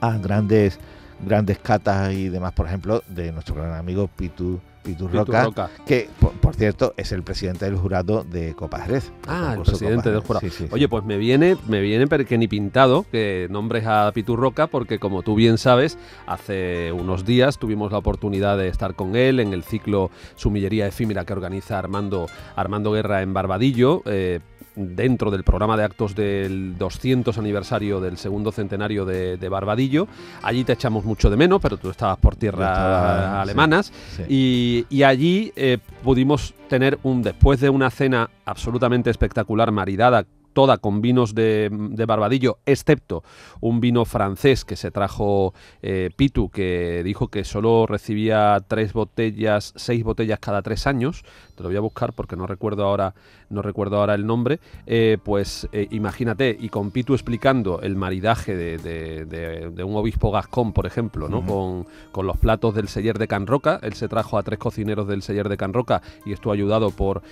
[0.00, 0.78] a grandes
[1.20, 5.70] grandes catas y demás por ejemplo de nuestro gran amigo Pitu Pitu Pitu Roca, Roca.
[5.86, 9.62] que por, por cierto es el presidente del jurado de Copa Jerez del Ah, el
[9.62, 10.40] presidente del jurado.
[10.40, 10.68] Sí, sí, sí.
[10.72, 14.66] Oye, pues me viene, me viene pero que ni pintado que nombres a Pitu Roca,
[14.66, 19.40] porque como tú bien sabes, hace unos días tuvimos la oportunidad de estar con él
[19.40, 22.26] en el ciclo Sumillería Efímera que organiza Armando,
[22.56, 24.02] Armando Guerra en Barbadillo.
[24.06, 24.40] eh,
[24.74, 30.08] dentro del programa de actos del 200 aniversario del segundo centenario de, de Barbadillo.
[30.42, 33.92] Allí te echamos mucho de menos, pero tú estabas por tierras estaba, alemanas.
[34.16, 34.22] sí.
[34.28, 40.78] Y, y allí eh, pudimos tener un, después de una cena absolutamente espectacular, maridada toda
[40.78, 43.22] con vinos de, de Barbadillo, excepto
[43.60, 49.72] un vino francés que se trajo eh, Pitu, que dijo que solo recibía tres botellas,
[49.76, 51.22] seis botellas cada tres años.
[51.56, 53.14] Te lo voy a buscar porque no recuerdo ahora,
[53.50, 54.58] no recuerdo ahora el nombre.
[54.86, 59.94] Eh, pues eh, imagínate, y con Pitu explicando el maridaje de, de- de- de un
[59.96, 61.44] obispo gascón, por ejemplo, ¿no?
[61.46, 63.78] con, con los platos del Seller de Can Roca.
[63.82, 67.22] Él se trajo a tres cocineros del Seller de Can Roca y estuvo ayudado por,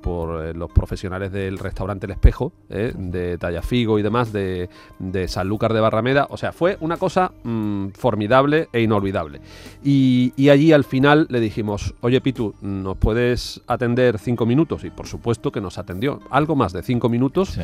[0.00, 2.92] por los profesionales del restaurante El Espejo, ¿eh?
[2.96, 4.68] de Tallafigo y demás, de,
[4.98, 6.26] de Sanlúcar de Barrameda.
[6.30, 9.40] O sea, fue una cosa mm, formidable e inolvidable.
[9.84, 14.84] Y, y allí al final le dijimos, oye Pitu, ¿nos puedes atender cinco minutos?
[14.84, 16.20] Y por supuesto que nos atendió.
[16.30, 17.58] Algo más de cinco minutos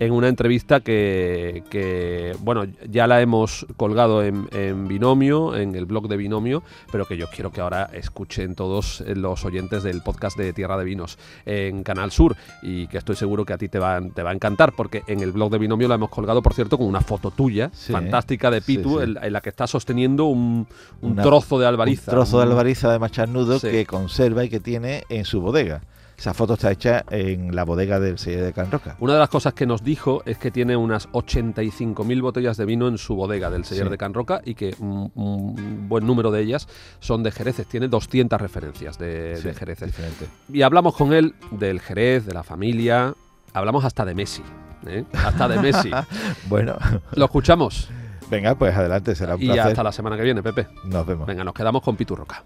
[0.00, 5.86] en una entrevista que, que, bueno, ya la hemos colgado en, en Binomio, en el
[5.86, 10.38] blog de Binomio, pero que yo quiero que ahora escuchen todos los oyentes del podcast
[10.38, 13.78] de Tierra de Vinos en Canal Sur y que estoy seguro que a ti te
[13.80, 16.54] va, te va a encantar porque en el blog de Binomio la hemos colgado, por
[16.54, 19.04] cierto, con una foto tuya, Sí, fantástica de Pitu, sí.
[19.04, 20.66] En, en la que está sosteniendo un,
[21.02, 22.12] un Una- trozo de albariza.
[22.12, 25.82] Un trozo de albariza de macharnudo que conserva y que tiene en su bodega.
[26.18, 28.96] Esa foto está hecha en la bodega del sello de Can Roca.
[28.98, 32.88] Una de las cosas que nos dijo es que tiene unas 85.000 botellas de vino
[32.88, 33.90] en su bodega del Seller Sí.
[33.90, 36.66] de Can Roca y que un, un buen número de ellas
[36.98, 37.68] son de Jereces.
[37.68, 40.26] Tiene 200 referencias de, Sí, de diferente.
[40.52, 43.14] Y hablamos con él del Jerez, de la familia,
[43.54, 44.42] hablamos hasta de Messi.
[44.88, 45.04] ¿eh?
[45.24, 45.90] Hasta de Messi.
[46.48, 46.76] Bueno,
[47.12, 47.88] Lo escuchamos
[48.28, 49.66] venga, pues adelante, será un y placer.
[49.68, 50.66] hasta la semana que viene, Pepe.
[50.84, 51.26] Nos vemos.
[51.28, 52.42] Venga, nos quedamos con Pitu Roca.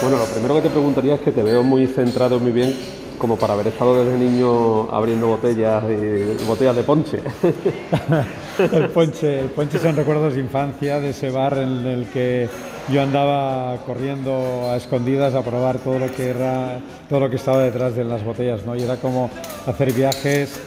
[0.00, 2.74] Bueno, lo primero que te preguntaría es que te veo muy centrado, muy bien,
[3.18, 7.18] como para haber estado desde niño abriendo botellas y botellas de ponche.
[8.58, 12.48] El ponche, el ponche son recuerdos de infancia, de ese bar en el que
[12.88, 17.62] yo andaba corriendo a escondidas a probar todo lo que era, todo lo que estaba
[17.62, 18.74] detrás de las botellas, ¿no?
[18.74, 19.30] Y era como
[19.64, 20.60] hacer viajes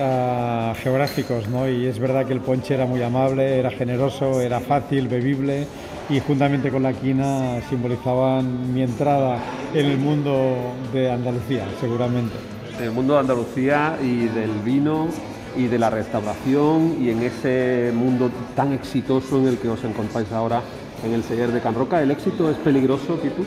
[0.00, 1.68] ah, geográficos, ¿no?
[1.68, 5.68] Y es verdad que el ponche era muy amable, era generoso, era fácil, bebible
[6.08, 9.38] y juntamente con la quina simbolizaban mi entrada
[9.74, 12.34] en el mundo de Andalucía, seguramente.
[12.78, 15.08] del mundo de Andalucía y del vino
[15.56, 20.30] y de la restauración y en ese mundo tan exitoso en el que os encontráis
[20.32, 20.62] ahora
[21.02, 22.02] en el Seller de Can Roca.
[22.02, 23.46] ¿El éxito es peligroso, Pitu?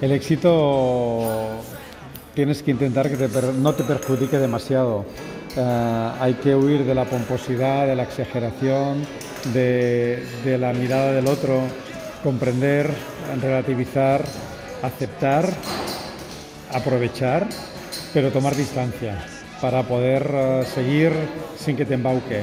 [0.00, 1.62] El éxito
[2.34, 5.04] tienes que intentar que te no te perjudique demasiado.
[5.56, 9.06] Eh, hay que huir de la pomposidad, de la exageración,
[9.52, 11.60] de, de la mirada del otro,
[12.24, 12.90] comprender,
[13.40, 14.24] relativizar,
[14.82, 15.44] aceptar,
[16.72, 17.46] aprovechar,
[18.14, 19.18] pero tomar distancia
[19.60, 21.12] para poder eh, seguir
[21.56, 22.42] sin que te embauque.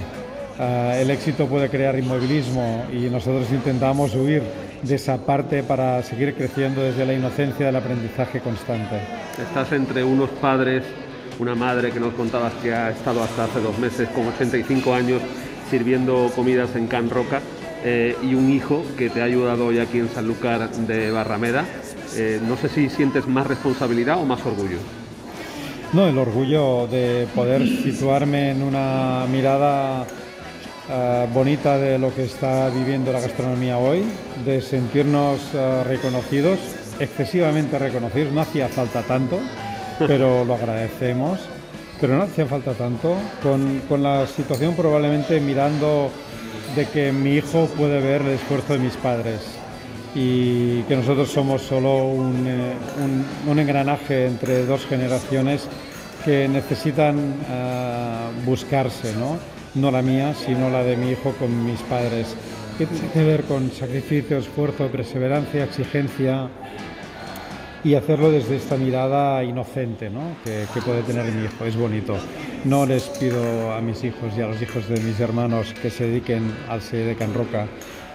[0.60, 4.44] Eh, el éxito puede crear inmovilismo y nosotros intentamos huir
[4.84, 9.00] de esa parte para seguir creciendo desde la inocencia del aprendizaje constante.
[9.42, 10.84] Estás entre unos padres,
[11.40, 15.22] una madre que nos contabas que ha estado hasta hace dos meses con 85 años
[15.72, 17.42] sirviendo comidas en Can Roca
[17.84, 21.66] eh, y un hijo que te ha ayudado hoy aquí en Sanlúcar de Barrameda.
[22.16, 24.78] Eh, no sé si sientes más responsabilidad o más orgullo.
[25.94, 30.06] No, el orgullo de poder situarme en una mirada
[30.90, 34.04] eh, bonita de lo que está viviendo la gastronomía hoy,
[34.46, 35.40] de sentirnos
[35.88, 36.60] reconocidos,
[37.00, 39.40] excesivamente reconocidos, no hacía falta tanto,
[40.00, 41.40] pero lo agradecemos,
[42.00, 46.12] pero no hacía falta tanto, con, con la situación probablemente mirando
[46.76, 49.42] de que mi hijo puede ver el esfuerzo de mis padres
[50.14, 55.68] y que nosotros somos solo un, eh, engranaje entre dos generaciones
[56.26, 59.38] que necesitan ah, buscarse, ¿no?
[59.76, 62.36] no la mía, sino la de mi hijo con mis padres,
[62.78, 66.50] que tiene que ver con sacrificio, esfuerzo, perseverancia, exigencia
[67.84, 70.36] y hacerlo desde esta mirada inocente ¿no?
[70.44, 71.66] que, que puede tener mi hijo.
[71.66, 72.16] Es bonito.
[72.66, 76.06] No les pido a mis hijos y a los hijos de mis hermanos que se
[76.06, 77.68] dediquen al sello de Can Roca,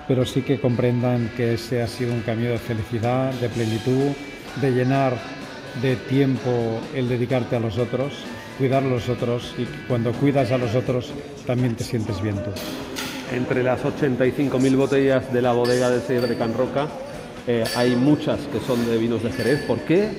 [0.06, 4.12] pero sí que comprendan que ese ha sido un camino de felicidad, de plenitud,
[4.60, 5.14] de llenar
[5.82, 8.12] de tiempo el dedicarte a los otros,
[8.58, 11.12] cuidar a los otros y cuando cuidas a los otros
[11.46, 12.50] también te sientes bien tú.
[13.34, 16.86] Entre las 85.000 botellas de la bodega de Can Roca,
[17.46, 19.62] eh, hay muchas que son de vinos de Jerez.
[19.62, 20.10] ¿Por qué?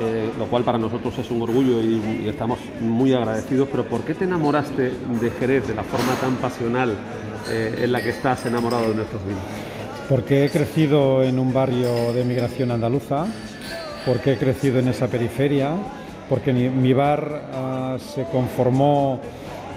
[0.00, 4.14] Eh, lo cual para nosotros es un orgullo y, estamos muy agradecidos, pero ¿por qué
[4.14, 6.94] te enamoraste de Jerez de la forma tan pasional
[7.50, 9.42] eh, en la que estás enamorado de nuestros vinos?
[10.10, 13.26] porque he crecido en un barrio de migración andaluza,
[14.04, 15.70] porque he crecido en esa periferia,
[16.28, 19.20] porque mi, bar ah, se conformó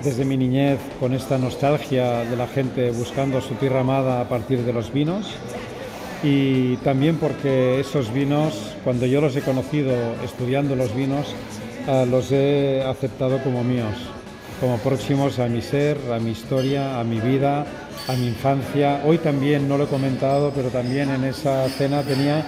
[0.04, 4.64] desde mi niñez con esta nostalgia de la gente buscando su tierra amada a partir
[4.64, 5.38] de los vinos
[6.24, 9.94] y también porque esos vinos, cuando yo los he conocido
[10.24, 11.28] estudiando los vinos,
[11.88, 13.94] ah, los he aceptado como míos,
[14.62, 17.66] como próximos a mi ser, a mi historia, a mi vida,
[18.08, 19.02] a mi infancia.
[19.06, 22.46] Hoy también, no lo he comentado, pero también en esa cena tenía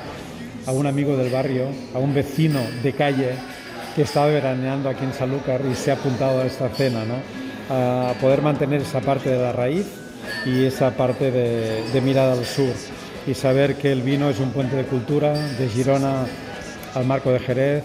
[0.65, 3.31] a un amigo del barrio, a un vecino de calle
[3.93, 7.15] que estaba veraneando aquí en Sanlúcar y se ha apuntado a esta cena, ¿no?
[7.67, 9.87] a poder mantener esa parte de la raíz
[10.45, 12.73] y esa parte de, de mirada al sur
[13.27, 16.25] y saber que el vino es un puente de cultura, de Girona
[16.93, 17.83] al marco de Jerez,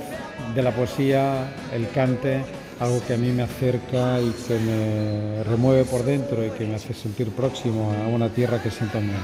[0.54, 2.42] de la poesía, el cante,
[2.78, 6.74] algo que a mí me acerca y que me remueve por dentro y que me
[6.74, 9.14] hace sentir próximo a una tierra que siento muy.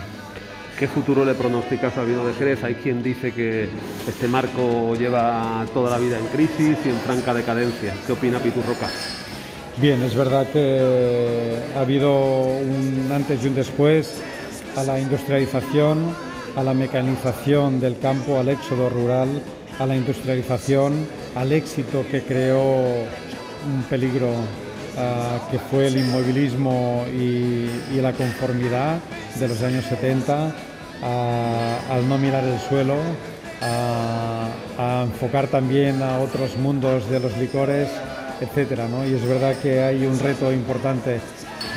[0.79, 2.63] ¿Qué futuro le pronosticas al vino de Jerez?
[2.63, 3.69] Hay quien dice que
[4.07, 7.95] este marco lleva toda la vida en crisis y en franca decadencia.
[8.07, 8.89] ¿Qué opina Pitu Roca?
[9.79, 14.21] Bien, es verdad que ha habido un antes y un después
[14.77, 16.15] a la industrialización,
[16.55, 19.29] a la mecanización del campo, al éxodo rural,
[19.79, 22.85] a la industrialización, al éxito que creó
[23.67, 24.31] un peligro
[24.99, 28.99] ah, que fue el inmovilismo y, la conformidad
[29.41, 30.55] de los años 70,
[31.91, 32.97] al no mirar el suelo,
[33.63, 37.89] a, enfocar también a otros mundos de los licores,
[38.41, 38.83] etc.
[39.09, 41.21] Y es verdad que hay un reto importante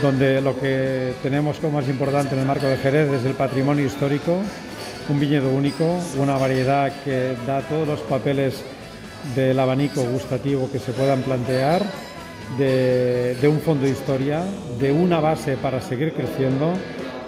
[0.02, 3.86] donde lo que tenemos como más importante en el marco de Jerez es el patrimonio
[3.86, 4.38] histórico,
[5.10, 8.64] un viñedo único, una variedad que da todos los papeles
[9.36, 11.82] del abanico gustativo que se puedan plantear,
[12.58, 14.44] de, un fondo de historia,
[14.80, 16.74] de una base para seguir creciendo,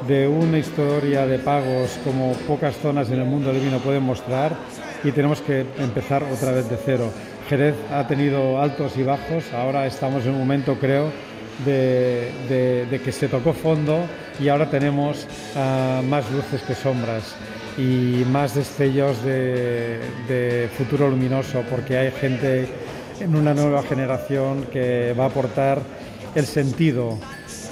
[0.08, 4.56] de una historia de pagos como pocas zonas en el mundo del vino pueden mostrar
[5.04, 7.12] y tenemos que empezar otra vez de cero.
[7.50, 11.31] Jerez ha tenido altos y bajos, ahora estamos en un momento creo
[11.66, 14.00] de, que se tocó fondo
[14.40, 17.36] y ahora tenemos ah, más luces que sombras
[17.78, 22.68] y más destellos de, futuro luminoso porque hay gente
[23.20, 25.82] en una nueva generación que va a aportar
[26.36, 27.18] el sentido,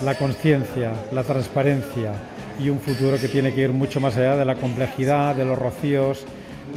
[0.04, 2.14] la conciencia, la transparencia
[2.60, 5.58] y un futuro que tiene que ir mucho más allá de la complejidad, de los
[5.58, 6.26] rocíos,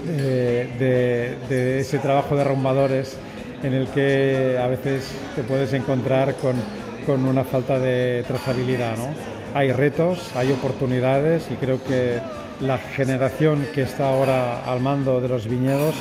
[0.06, 3.18] de, de ese trabajo de arrumbadores
[3.62, 5.04] en el que a veces
[5.36, 6.54] te puedes encontrar con
[7.02, 8.96] con una falta de trazabilidad.
[8.96, 9.08] ¿no?
[9.54, 12.20] Hay retos, hay oportunidades y creo que
[12.60, 15.94] la generación que está ahora al mando de los viñedos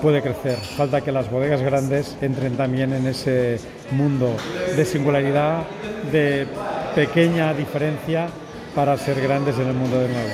[0.00, 0.56] puede crecer.
[0.56, 3.58] Falta que las bodegas grandes entren también en ese
[3.90, 4.36] mundo
[4.76, 5.64] de singularidad,
[6.12, 6.46] de
[6.94, 8.28] pequeña diferencia
[8.74, 10.30] para ser grandes en el mundo de nuevo.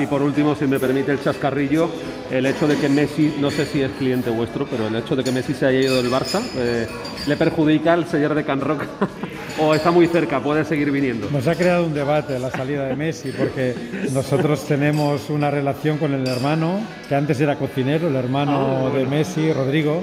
[0.00, 1.88] Y por último, si me permite el chascarrillo,
[2.30, 5.22] el hecho de que Messi, no sé si es cliente vuestro, pero el hecho de
[5.22, 6.86] que Messi se haya ido del Barça, eh,
[7.26, 8.82] ¿le perjudica al señor de Can Rock?
[9.58, 11.30] ¿O está muy cerca, puede seguir viniendo?
[11.30, 13.74] Nos ha creado un debate la salida de Messi, porque
[14.12, 19.06] nosotros tenemos una relación con el hermano, que antes era cocinero, el hermano ah, de
[19.06, 20.02] Messi, Rodrigo,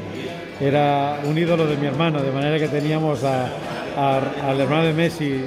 [0.61, 5.41] era un ídolo de mi hermano, de manera que teníamos al hermano de Messi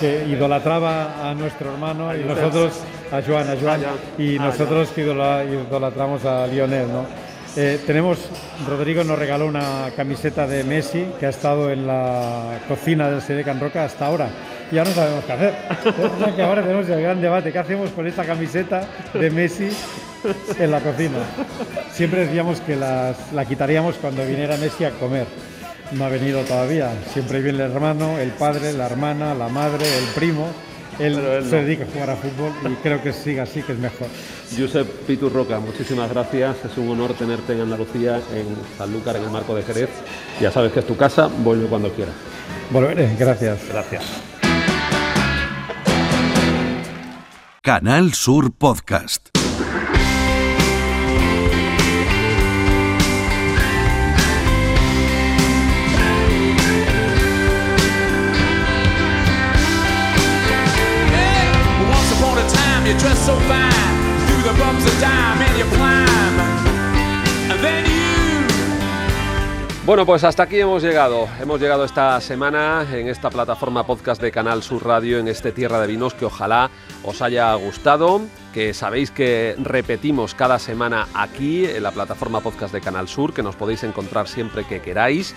[0.00, 2.72] que idolatraba a nuestro hermano y nosotros
[3.12, 3.82] a Joan, a Joan,
[4.18, 7.29] y ah, nosotros que idolatramos a Lionel, ¿no?
[7.56, 8.18] Eh, tenemos,
[8.66, 13.42] Rodrigo nos regaló una camiseta de Messi que ha estado en la cocina del CD
[13.42, 14.28] Can Roca hasta ahora
[14.70, 15.54] y ahora no sabemos qué hacer.
[16.36, 19.68] Que ahora tenemos el gran debate, ¿qué hacemos con esta camiseta de Messi
[20.58, 21.18] en la cocina?
[21.92, 25.26] Siempre decíamos que la quitaríamos cuando viniera Messi a comer.
[25.90, 26.92] No ha venido todavía.
[27.12, 30.46] Siempre viene el hermano, el padre, la hermana, la madre, el primo
[31.00, 34.08] él, se dedica a jugar a fútbol y creo que siga así, que es mejor.
[34.56, 36.56] Josep Pitu Roca, muchísimas gracias.
[36.64, 38.46] Es un honor tenerte en Andalucía, en
[38.76, 39.90] Sanlúcar, en el marco de Jerez.
[40.40, 42.14] Ya sabes que es tu casa, vuelve cuando quieras.
[42.70, 43.60] Volveré, gracias.
[43.68, 44.04] Gracias.
[47.62, 49.39] Canal Sur Podcast.
[69.86, 71.28] bueno, pues hasta aquí hemos llegado.
[71.40, 75.80] Hemos llegado esta semana en esta plataforma podcast de Canal Sur Radio, en este Tierra
[75.80, 76.70] de Vinos, que ojalá
[77.04, 78.22] os haya gustado,
[78.52, 83.44] que sabéis que repetimos cada semana aquí en la plataforma podcast de Canal Sur, que
[83.44, 85.36] nos podéis encontrar siempre que queráis.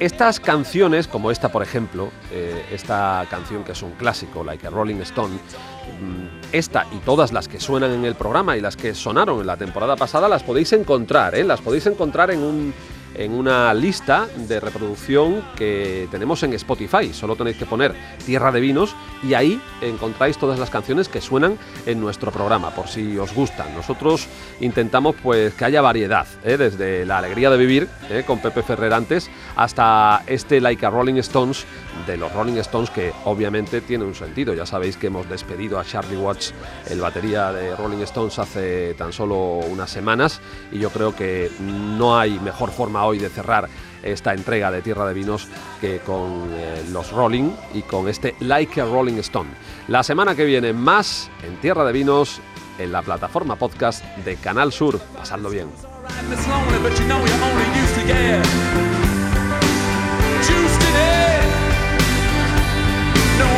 [0.00, 4.70] Estas canciones, como esta por ejemplo, eh, esta canción que es un clásico, Like a
[4.70, 8.94] Rolling Stone, mm, esta y todas las que suenan en el programa y las que
[8.94, 11.44] sonaron en la temporada pasada, las podéis encontrar, ¿eh?
[11.44, 12.74] las podéis encontrar en un
[13.14, 17.12] en una lista de reproducción que tenemos en Spotify.
[17.12, 17.94] Solo tenéis que poner
[18.24, 22.88] Tierra de Vinos y ahí encontráis todas las canciones que suenan en nuestro programa, por
[22.88, 23.74] si os gustan.
[23.74, 24.26] Nosotros
[24.60, 26.56] intentamos pues que haya variedad, ¿eh?
[26.56, 28.24] desde La Alegría de Vivir ¿eh?
[28.26, 31.64] con Pepe Ferrerantes hasta este Like a Rolling Stones
[32.06, 34.54] de los Rolling Stones que obviamente tiene un sentido.
[34.54, 36.54] Ya sabéis que hemos despedido a Charlie Watts,
[36.90, 40.40] el batería de Rolling Stones, hace tan solo unas semanas
[40.72, 43.68] y yo creo que no hay mejor forma hoy de cerrar
[44.02, 45.48] esta entrega de Tierra de Vinos
[45.80, 49.50] que con eh, los Rolling y con este Like a Rolling Stone.
[49.88, 52.40] La semana que viene más en Tierra de Vinos
[52.78, 54.98] en la plataforma podcast de Canal Sur.
[54.98, 55.68] Pasadlo bien.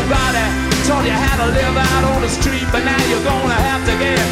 [0.07, 0.46] everybody
[0.86, 3.94] taught you how to live out on the street, but now you're gonna have to
[3.98, 4.22] get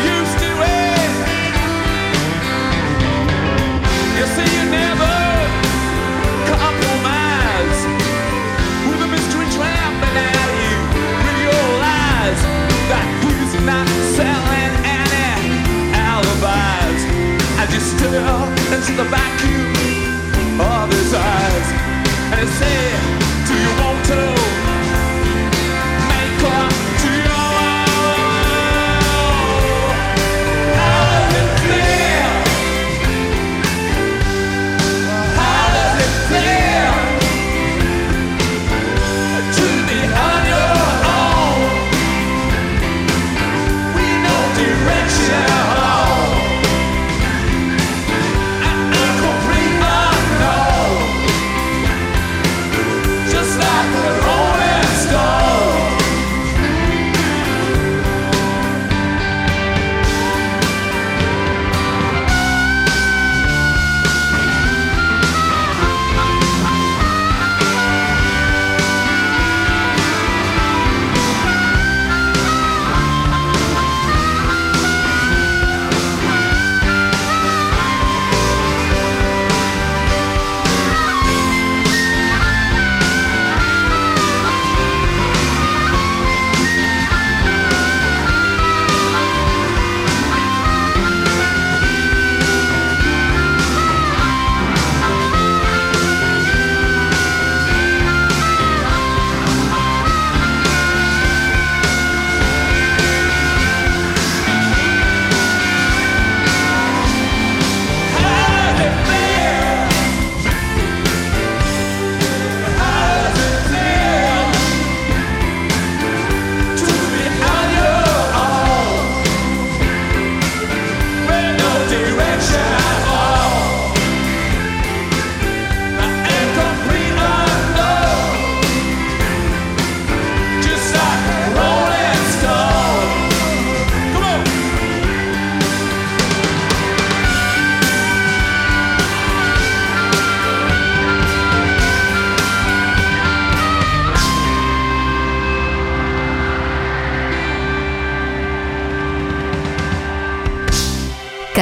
[0.00, 1.10] used to it.
[4.16, 5.16] You see, you never
[6.48, 7.80] compromise
[8.88, 10.76] with a mystery trampling at you.
[11.28, 12.40] Realize
[12.88, 13.84] that he's not
[14.16, 14.72] selling
[15.04, 15.60] any
[15.92, 17.00] alibis.
[17.60, 19.76] As you stare into the vacuum
[20.56, 21.68] of his eyes
[22.32, 23.17] and say.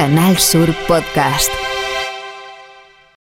[0.07, 1.56] Canal Sur Podcast.